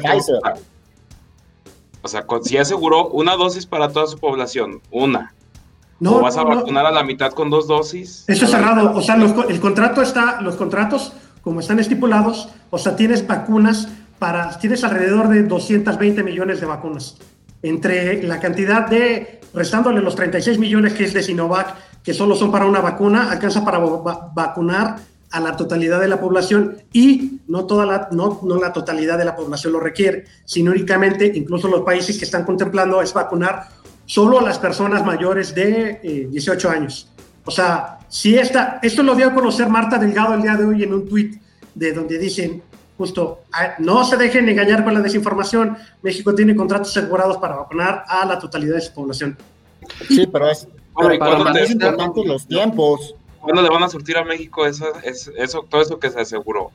[2.02, 5.34] o sea, sí aseguró una dosis para toda su población, una.
[6.00, 8.24] No, ¿O vas a vacunar a la mitad con dos dosis?
[8.28, 8.96] Eso es cerrado.
[8.96, 14.58] O sea, el contrato está, los contratos, como están estipulados, o sea, tienes vacunas para,
[14.60, 17.18] tienes alrededor de 220 millones de vacunas.
[17.62, 22.52] Entre la cantidad de, restándole los 36 millones que es de Sinovac, que solo son
[22.52, 24.98] para una vacuna, alcanza para vacunar
[25.32, 29.26] a la totalidad de la población y no, toda la, no, no la totalidad de
[29.26, 33.68] la población lo requiere, sino únicamente, incluso los países que están contemplando es vacunar
[34.06, 37.10] solo a las personas mayores de 18 eh, años.
[37.46, 40.84] O sea, si esta, esto lo dio a conocer Marta Delgado el día de hoy
[40.84, 41.40] en un tuit
[41.76, 42.64] de donde dicen
[43.00, 48.04] justo, ah, no se dejen engañar con la desinformación, México tiene contratos asegurados para vacunar
[48.06, 49.38] a la totalidad de su población.
[50.10, 50.68] Sí, pero es,
[50.98, 53.16] importante los tiempos.
[53.42, 56.72] ¿Cuándo le van a surtir a México eso, eso, todo eso que se aseguró?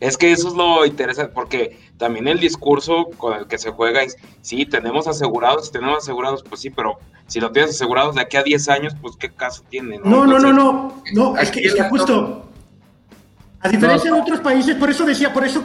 [0.00, 4.02] Es que eso es lo interesante, porque también el discurso con el que se juega
[4.02, 6.98] es, sí, tenemos asegurados, tenemos asegurados, pues sí, pero
[7.28, 10.00] si lo tienes asegurados de aquí a 10 años, pues qué caso tiene.
[10.02, 12.46] No, no, no, no, no, es que, es que justo,
[13.60, 15.62] a diferencia de otros países, por eso decía, por eso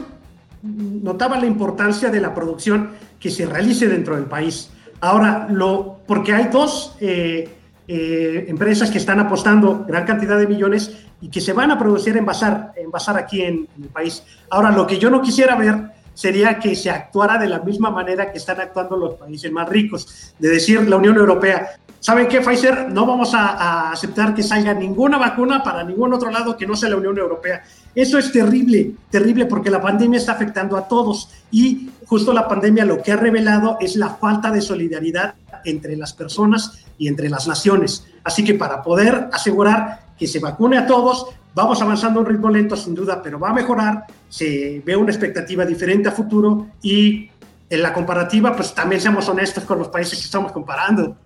[0.62, 4.70] notaba la importancia de la producción que se realice dentro del país.
[5.00, 7.57] Ahora, lo, porque hay dos eh,
[7.88, 12.18] eh, empresas que están apostando gran cantidad de millones y que se van a producir
[12.18, 14.24] en basar, en basar aquí en, en, el país.
[14.50, 18.32] Ahora, lo que yo no quisiera ver sería que se actuara de la misma manera
[18.32, 22.90] que están actuando los países más ricos, de decir la Unión Europea, ¿saben qué, Pfizer?
[22.92, 26.90] No vamos a, aceptar que salga ninguna vacuna para ningún otro lado que no sea
[26.90, 27.64] la Unión Europea.
[27.94, 32.86] Eso es terrible, terrible porque la pandemia está afectando a todos y justo la pandemia
[32.86, 35.36] lo que ha revelado es la falta de solidaridad
[35.66, 38.06] entre las personas y entre las naciones.
[38.24, 42.50] Así que para poder asegurar que se vacune a todos, vamos avanzando a un ritmo
[42.50, 47.30] lento sin duda, pero va a mejorar, se ve una expectativa diferente a futuro y
[47.70, 51.18] en la comparativa, pues también seamos honestos con los países que estamos comparando.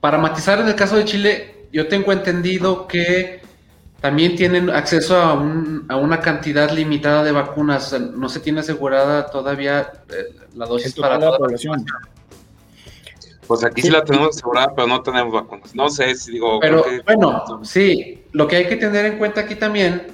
[0.00, 3.42] Para matizar en el caso de Chile, yo tengo entendido que
[4.00, 7.98] también tienen acceso a, una cantidad limitada de vacunas.
[8.14, 11.84] No se tiene asegurada todavía eh, la dosis para toda la población.
[13.46, 13.90] Pues aquí sí.
[13.90, 15.74] la tenemos asegurada, pero no tenemos vacunas.
[15.74, 16.58] No sé si digo.
[16.60, 20.08] Pero bueno, sí, lo que hay que tener en cuenta aquí también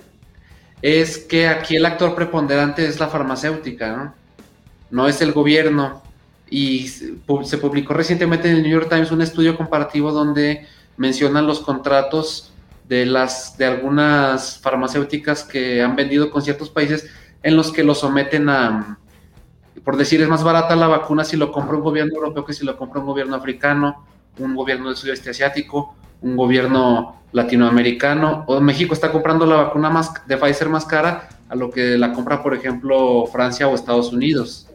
[0.82, 4.14] es que aquí el actor preponderante es la farmacéutica, ¿no?
[4.90, 6.02] No es el gobierno.
[6.50, 10.66] Y se publicó recientemente en el New York Times un estudio comparativo donde
[10.98, 12.52] mencionan los contratos
[12.88, 17.08] de las de algunas farmacéuticas que han vendido con ciertos países
[17.42, 18.98] en los que lo someten a
[19.84, 22.64] por decir, es más barata la vacuna si lo compra un gobierno europeo que si
[22.64, 24.04] lo compra un gobierno africano,
[24.38, 30.12] un gobierno del sudeste asiático, un gobierno latinoamericano, o México está comprando la vacuna más
[30.26, 34.68] de Pfizer más cara a lo que la compra, por ejemplo, Francia o Estados Unidos.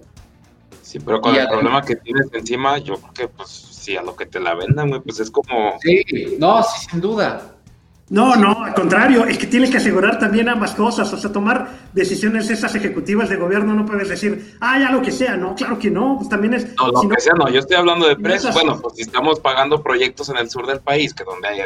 [0.81, 4.15] Sí, pero con el problema que tienes encima, yo creo que, pues, si a lo
[4.15, 5.77] que te la vendan, pues es como...
[5.81, 6.03] Sí,
[6.39, 7.56] no, sí, sin duda.
[8.09, 11.67] No, no, al contrario, es que tienes que asegurar también ambas cosas, o sea, tomar
[11.91, 15.77] decisiones esas ejecutivas de gobierno, no puedes decir, ah, ya lo que sea, no, claro
[15.77, 16.73] que no, pues también es...
[16.77, 19.83] No, lo que sea, no, yo estoy hablando de precios, bueno, pues si estamos pagando
[19.83, 21.65] proyectos en el sur del país, que donde hay, o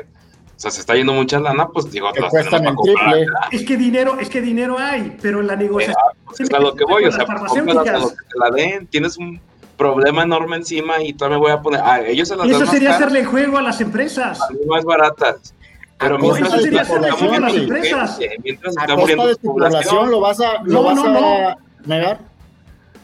[0.55, 3.25] sea, se está yendo mucha lana, pues digo, que cuestan en triple.
[3.51, 5.95] Es que dinero, es que dinero hay, pero en la negociación...
[6.25, 9.15] pues es a lo que voy, o sea, pues, lo que te la den, tienes
[9.15, 9.39] un
[9.77, 12.65] problema enorme encima y todavía me voy a poner, ah, ellos se las y eso
[12.65, 14.39] sería hacerle el juego a las empresas.
[14.67, 15.53] más baratas.
[16.01, 18.19] Pero mientras sería hacerle las empresas.
[18.43, 22.19] Mientras está muriendo de tu población, ¿lo vas a, lo vas a negar?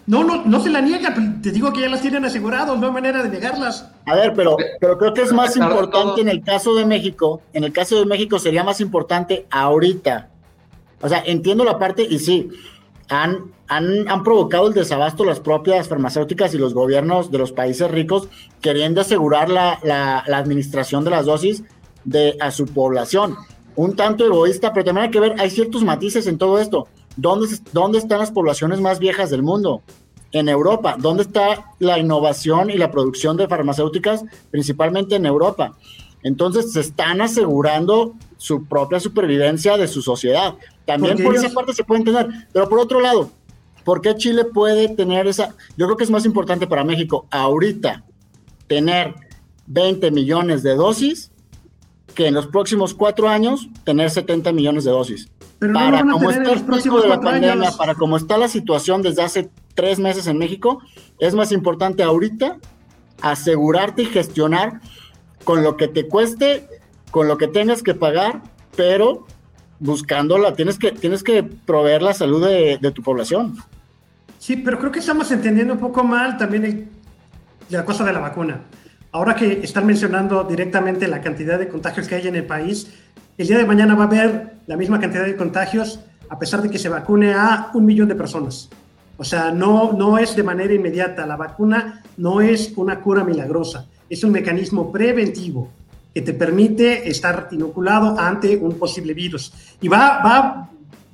[0.08, 2.94] No, no, no se la niega, te digo que ya las tienen aseguradas, no hay
[2.94, 3.92] manera de negarlas.
[4.06, 7.66] A ver, pero, pero creo que es más importante en el caso de México, en
[7.66, 10.30] el caso de México sería más importante ahorita.
[11.02, 12.50] O sea, entiendo la parte y sí,
[13.10, 17.92] han, han, han provocado el desabasto las propias farmacéuticas y los gobiernos de los países
[17.92, 18.30] ricos
[18.62, 21.64] queriendo asegurar la, la, la administración de las dosis
[22.08, 23.36] de a su población.
[23.76, 26.88] Un tanto egoísta, pero también hay que ver, hay ciertos matices en todo esto.
[27.18, 29.84] ¿Dónde, ¿Dónde están las poblaciones más viejas del mundo?
[30.32, 30.96] En Europa.
[30.98, 34.24] ¿Dónde está la innovación y la producción de farmacéuticas?
[34.50, 35.78] Principalmente en Europa.
[36.24, 40.56] Entonces se están asegurando su propia supervivencia de su sociedad.
[40.86, 42.28] También por esa parte se puede entender.
[42.54, 43.30] Pero por otro lado,
[43.84, 45.56] ¿por qué Chile puede tener esa?
[45.76, 48.04] Yo creo que es más importante para México ahorita
[48.68, 49.14] tener
[49.68, 51.32] 20 millones de dosis
[52.18, 55.30] que en los próximos cuatro años tener 70 millones de dosis.
[55.60, 59.52] para como está el pico de la pandemia, para como está la situación desde hace
[59.76, 60.82] tres meses en México,
[61.20, 62.58] es más importante ahorita
[63.22, 64.82] asegurarte y gestionar
[65.44, 66.68] con lo que te cueste,
[67.12, 68.42] con lo que tengas que pagar,
[68.76, 69.28] pero
[69.80, 73.58] buscándola, tienes que, tienes que proveer la salud de, tu población.
[74.40, 76.90] Sí, pero creo que estamos entendiendo un poco mal también
[77.70, 78.62] la cosa de la vacuna.
[79.18, 82.88] Ahora que están mencionando directamente la cantidad de contagios que hay en el país,
[83.36, 86.00] el día de mañana va a haber la misma cantidad de contagios
[86.30, 88.70] a pesar de que se vacune a un millón de personas.
[89.18, 91.26] O sea, no, no es de manera inmediata.
[91.26, 95.70] La vacuna no es una cura milagrosa, es un mecanismo preventivo
[96.14, 99.52] que te permite estar inoculado ante un posible virus.
[99.82, 100.70] Y va, va a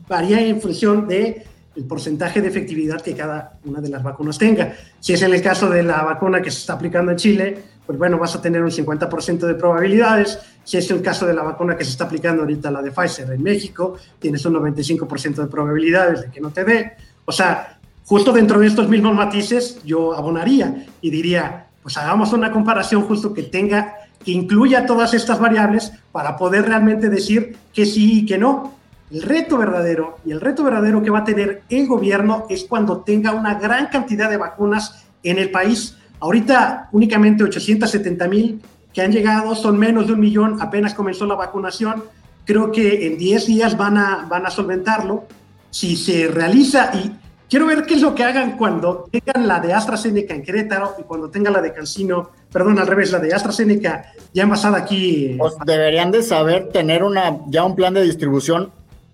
[0.09, 1.45] variar en función de
[1.75, 4.73] el porcentaje de efectividad que cada una de las vacunas tenga.
[4.99, 7.97] Si es en el caso de la vacuna que se está aplicando en Chile, pues
[7.97, 10.39] bueno, vas a tener un 50% de probabilidades.
[10.63, 13.29] Si es el caso de la vacuna que se está aplicando ahorita, la de Pfizer
[13.31, 16.93] en México, tienes un 95% de probabilidades de que no te dé.
[17.25, 22.51] O sea, justo dentro de estos mismos matices, yo abonaría y diría, pues hagamos una
[22.51, 28.19] comparación justo que tenga, que incluya todas estas variables para poder realmente decir que sí
[28.19, 28.73] y que no.
[29.13, 33.01] El reto verdadero y el reto verdadero que va a tener el gobierno es cuando
[33.01, 35.95] tenga una gran cantidad de vacunas en el país.
[36.19, 38.59] Ahorita únicamente 870 mil
[38.91, 42.03] que han llegado, son menos de un millón, apenas comenzó la vacunación.
[42.43, 45.25] Creo que en 10 días van a, van a solventarlo.
[45.69, 47.11] Si se realiza, y
[47.47, 51.03] quiero ver qué es lo que hagan cuando tengan la de AstraZeneca en Querétaro y
[51.03, 55.35] cuando tengan la de Cancino, perdón, al revés, la de AstraZeneca ya envasada aquí.
[55.37, 58.71] Pues deberían de saber tener una, ya un plan de distribución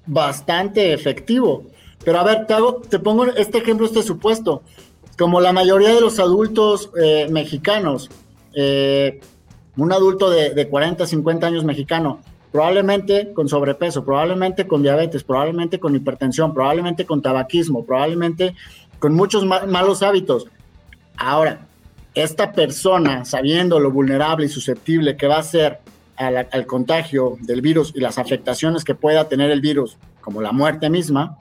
[0.10, 1.64] bastante efectivo.
[2.04, 2.56] Pero a ver, te,
[2.90, 4.64] te pongo este ejemplo, este supuesto.
[5.18, 8.10] Como la mayoría de los adultos eh, mexicanos,
[8.54, 9.20] eh,
[9.78, 12.20] un adulto de, de 40, 50 años mexicano,
[12.52, 18.56] probablemente con sobrepeso, probablemente con diabetes, probablemente con hipertensión, probablemente con tabaquismo, probablemente
[18.98, 20.48] con muchos malos hábitos.
[21.18, 21.68] Ahora,
[22.16, 25.80] esta persona, sabiendo lo vulnerable y susceptible que va a ser
[26.20, 30.90] al, contagio del virus y las afectaciones que pueda tener el virus, como la muerte
[30.90, 31.40] misma,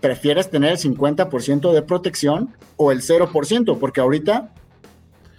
[0.00, 4.52] prefieres tener el 50% de protección o el 0%, porque ahorita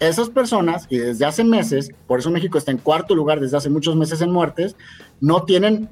[0.01, 3.69] esas personas, y desde hace meses, por eso México está en cuarto lugar desde hace
[3.69, 4.75] muchos meses en muertes,
[5.21, 5.89] no tienen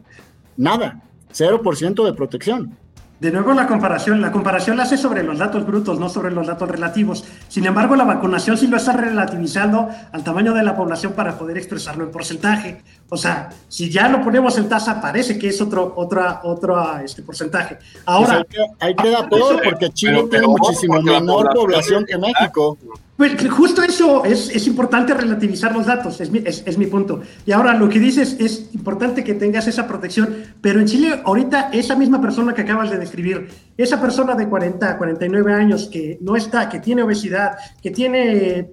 [0.58, 1.02] nada,
[1.34, 2.78] 0% de protección.
[3.20, 6.48] De nuevo la comparación, la comparación la hace sobre los datos brutos, no sobre los
[6.48, 7.24] datos relativos.
[7.48, 11.58] Sin embargo, la vacunación sí lo está relativizando al tamaño de la población para poder
[11.58, 12.82] expresarlo en porcentaje.
[13.08, 17.22] O sea, si ya lo ponemos en tasa, parece que es otro, otra, otro este
[17.22, 17.78] porcentaje.
[18.06, 22.78] Ahora, pues hay que, dar todo porque Chile tiene muchísimo menor población que México.
[23.18, 27.22] Pues justo eso es, es, importante relativizar los datos, es mi, es, mi, punto.
[27.46, 31.70] Y ahora lo que dices es importante que tengas esa protección, pero en Chile ahorita
[31.72, 33.48] esa misma persona que acabas de describir,
[33.78, 38.72] esa persona de 40, 49 años que no está, que tiene obesidad, que tiene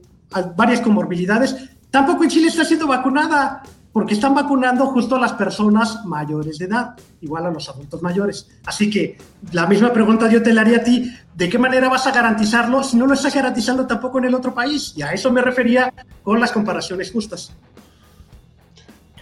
[0.56, 1.54] varias comorbilidades,
[1.90, 3.62] tampoco en Chile está siendo vacunada
[3.92, 8.48] porque están vacunando justo a las personas mayores de edad, igual a los adultos mayores.
[8.64, 9.18] Así que
[9.52, 12.82] la misma pregunta yo te la haría a ti, ¿de qué manera vas a garantizarlo
[12.82, 14.94] si no lo estás garantizando tampoco en el otro país?
[14.96, 17.52] Y a eso me refería con las comparaciones justas.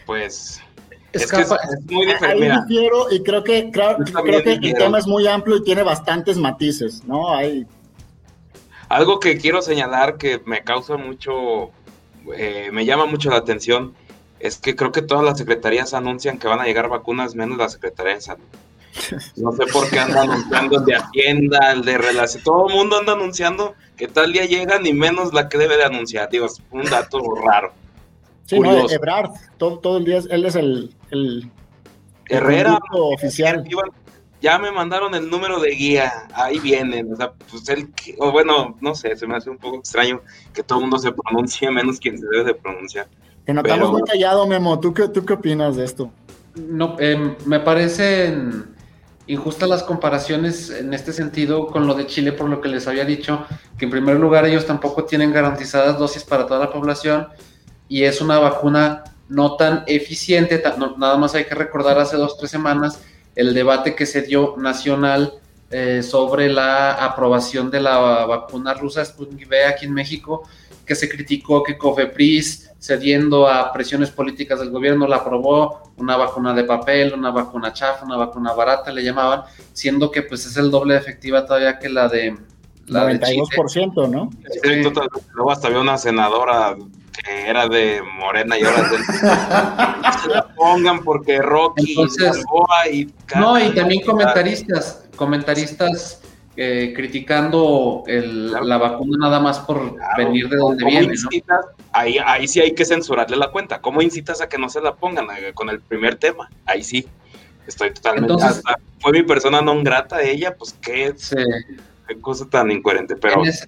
[0.07, 0.61] Pues
[1.13, 1.51] es, que es,
[1.89, 2.51] muy diferente.
[2.51, 3.97] Ahí difiero y creo que, creo,
[4.43, 7.35] que el tema es muy amplio y tiene bastantes matices, ¿no?
[7.35, 7.67] Hay...
[8.89, 11.71] Algo que quiero señalar que me causa mucho,
[12.37, 13.95] eh, me llama mucho la atención,
[14.41, 17.69] es que creo que todas las secretarías anuncian que van a llegar vacunas, menos la
[17.69, 18.45] Secretaría de Salud.
[19.37, 22.43] No sé por qué andan anunciando el de Hacienda, el de Relación.
[22.43, 25.85] Todo el mundo anda anunciando que tal día llegan y menos la que debe de
[25.85, 26.29] anunciar.
[26.31, 27.73] Digo, es un dato raro.
[28.47, 31.49] Sí, no, Ebrard, todo, todo, el día, él es el, el
[32.29, 33.65] Herrera oficial.
[34.41, 37.13] Ya me mandaron el número de guía, ahí vienen.
[37.13, 40.23] O sea, pues él, o bueno, no sé, se me hace un poco extraño
[40.55, 43.07] que todo el mundo se pronuncie, menos quien se debe de pronunciar.
[43.45, 44.79] Te notamos muy callado, Memo.
[44.81, 46.11] ¿Tú qué, ¿Tú qué opinas de esto?
[46.55, 48.75] No, em, me parecen
[49.27, 53.05] injustas las comparaciones en este sentido con lo de Chile, por lo que les había
[53.05, 53.47] dicho,
[53.79, 57.29] que en primer lugar ellos tampoco tienen garantizadas dosis para toda la población
[57.89, 60.61] y es una vacuna no tan eficiente.
[60.99, 63.01] nada más hay que recordar hace dos, tres semanas
[63.37, 65.35] el debate que se dio nacional
[65.71, 70.43] eh, sobre la aprobación de la vacuna rusa Sputnik V aquí en México,
[70.85, 76.55] que se criticó que Cofepris cediendo a presiones políticas del gobierno, la aprobó una vacuna
[76.55, 79.43] de papel, una vacuna chafa, una vacuna barata, le llamaban,
[79.75, 82.39] siendo que pues es el doble de efectiva todavía que la de
[82.87, 84.31] la 92%, ¿no?
[84.51, 84.83] Sí.
[85.35, 86.75] Luego hasta había una senadora
[87.23, 89.05] que era de Morena y ahora del...
[90.23, 92.43] se la pongan porque Rocky Entonces,
[92.91, 93.13] y...
[93.37, 96.20] No, y también comentaristas, comentaristas
[96.63, 101.15] eh, criticando la vacuna nada más por venir de donde viene.
[101.91, 103.81] ahí, ahí sí hay que censurarle la cuenta.
[103.81, 106.51] ¿Cómo incitas a que no se la pongan eh, con el primer tema?
[106.67, 107.07] Ahí sí,
[107.67, 108.35] estoy totalmente...
[108.99, 111.15] fue mi persona no grata ella, pues qué,
[112.21, 113.43] cosa tan incoherente, pero...
[113.43, 113.65] En ese,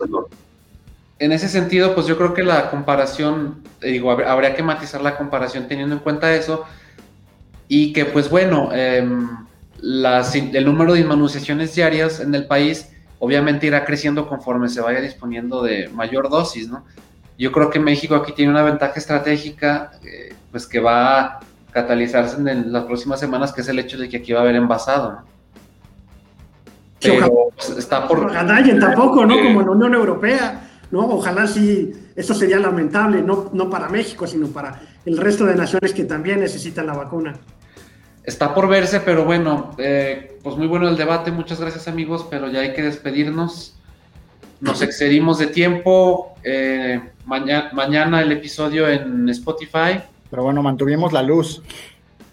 [1.18, 5.66] en ese sentido, pues yo creo que la comparación, digo, habría que matizar la comparación
[5.66, 6.66] teniendo en cuenta eso
[7.68, 8.68] y que pues bueno,
[9.83, 15.62] el número de inmunizaciones diarias en el país obviamente irá creciendo conforme se vaya disponiendo
[15.62, 16.85] de mayor dosis, ¿no?
[17.39, 22.37] Yo creo que México aquí tiene una ventaja estratégica, eh, pues que va a catalizarse
[22.37, 25.12] en las próximas semanas, que es el hecho de que aquí va a haber envasado,
[25.12, 25.24] ¿no?
[27.01, 28.26] Pero pues, está por...
[28.26, 29.37] Ojalá tampoco, ¿no?
[29.37, 31.07] Como en la Unión Europea, ¿no?
[31.07, 35.93] Ojalá sí, eso sería lamentable, no, no para México, sino para el resto de naciones
[35.93, 37.35] que también necesitan la vacuna.
[38.25, 42.49] Está por verse, pero bueno, eh, pues muy bueno el debate, muchas gracias amigos, pero
[42.49, 43.75] ya hay que despedirnos.
[44.61, 46.35] Nos excedimos de tiempo.
[46.45, 50.01] Eh, mañana el episodio en Spotify.
[50.31, 51.62] Pero bueno, mantuvimos la luz.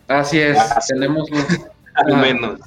[0.08, 1.46] Así es, tenemos luz.
[1.96, 2.60] Al menos.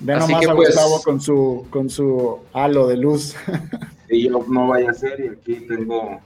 [0.00, 3.34] Ve nomás a pues, Gustavo con su, con su halo de luz.
[4.08, 6.20] Y yo no vaya a ser, y aquí tengo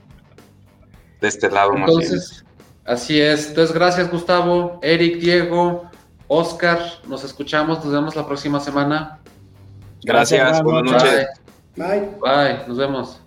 [1.19, 2.45] de este lado Entonces,
[2.85, 3.47] así es.
[3.47, 5.89] Entonces, gracias, Gustavo, Eric, Diego,
[6.33, 6.79] Oscar.
[7.07, 9.19] Nos escuchamos, nos vemos la próxima semana.
[10.01, 11.27] Gracias, buenas noches.
[11.75, 12.09] Bye.
[12.21, 13.19] Bye, nos vemos.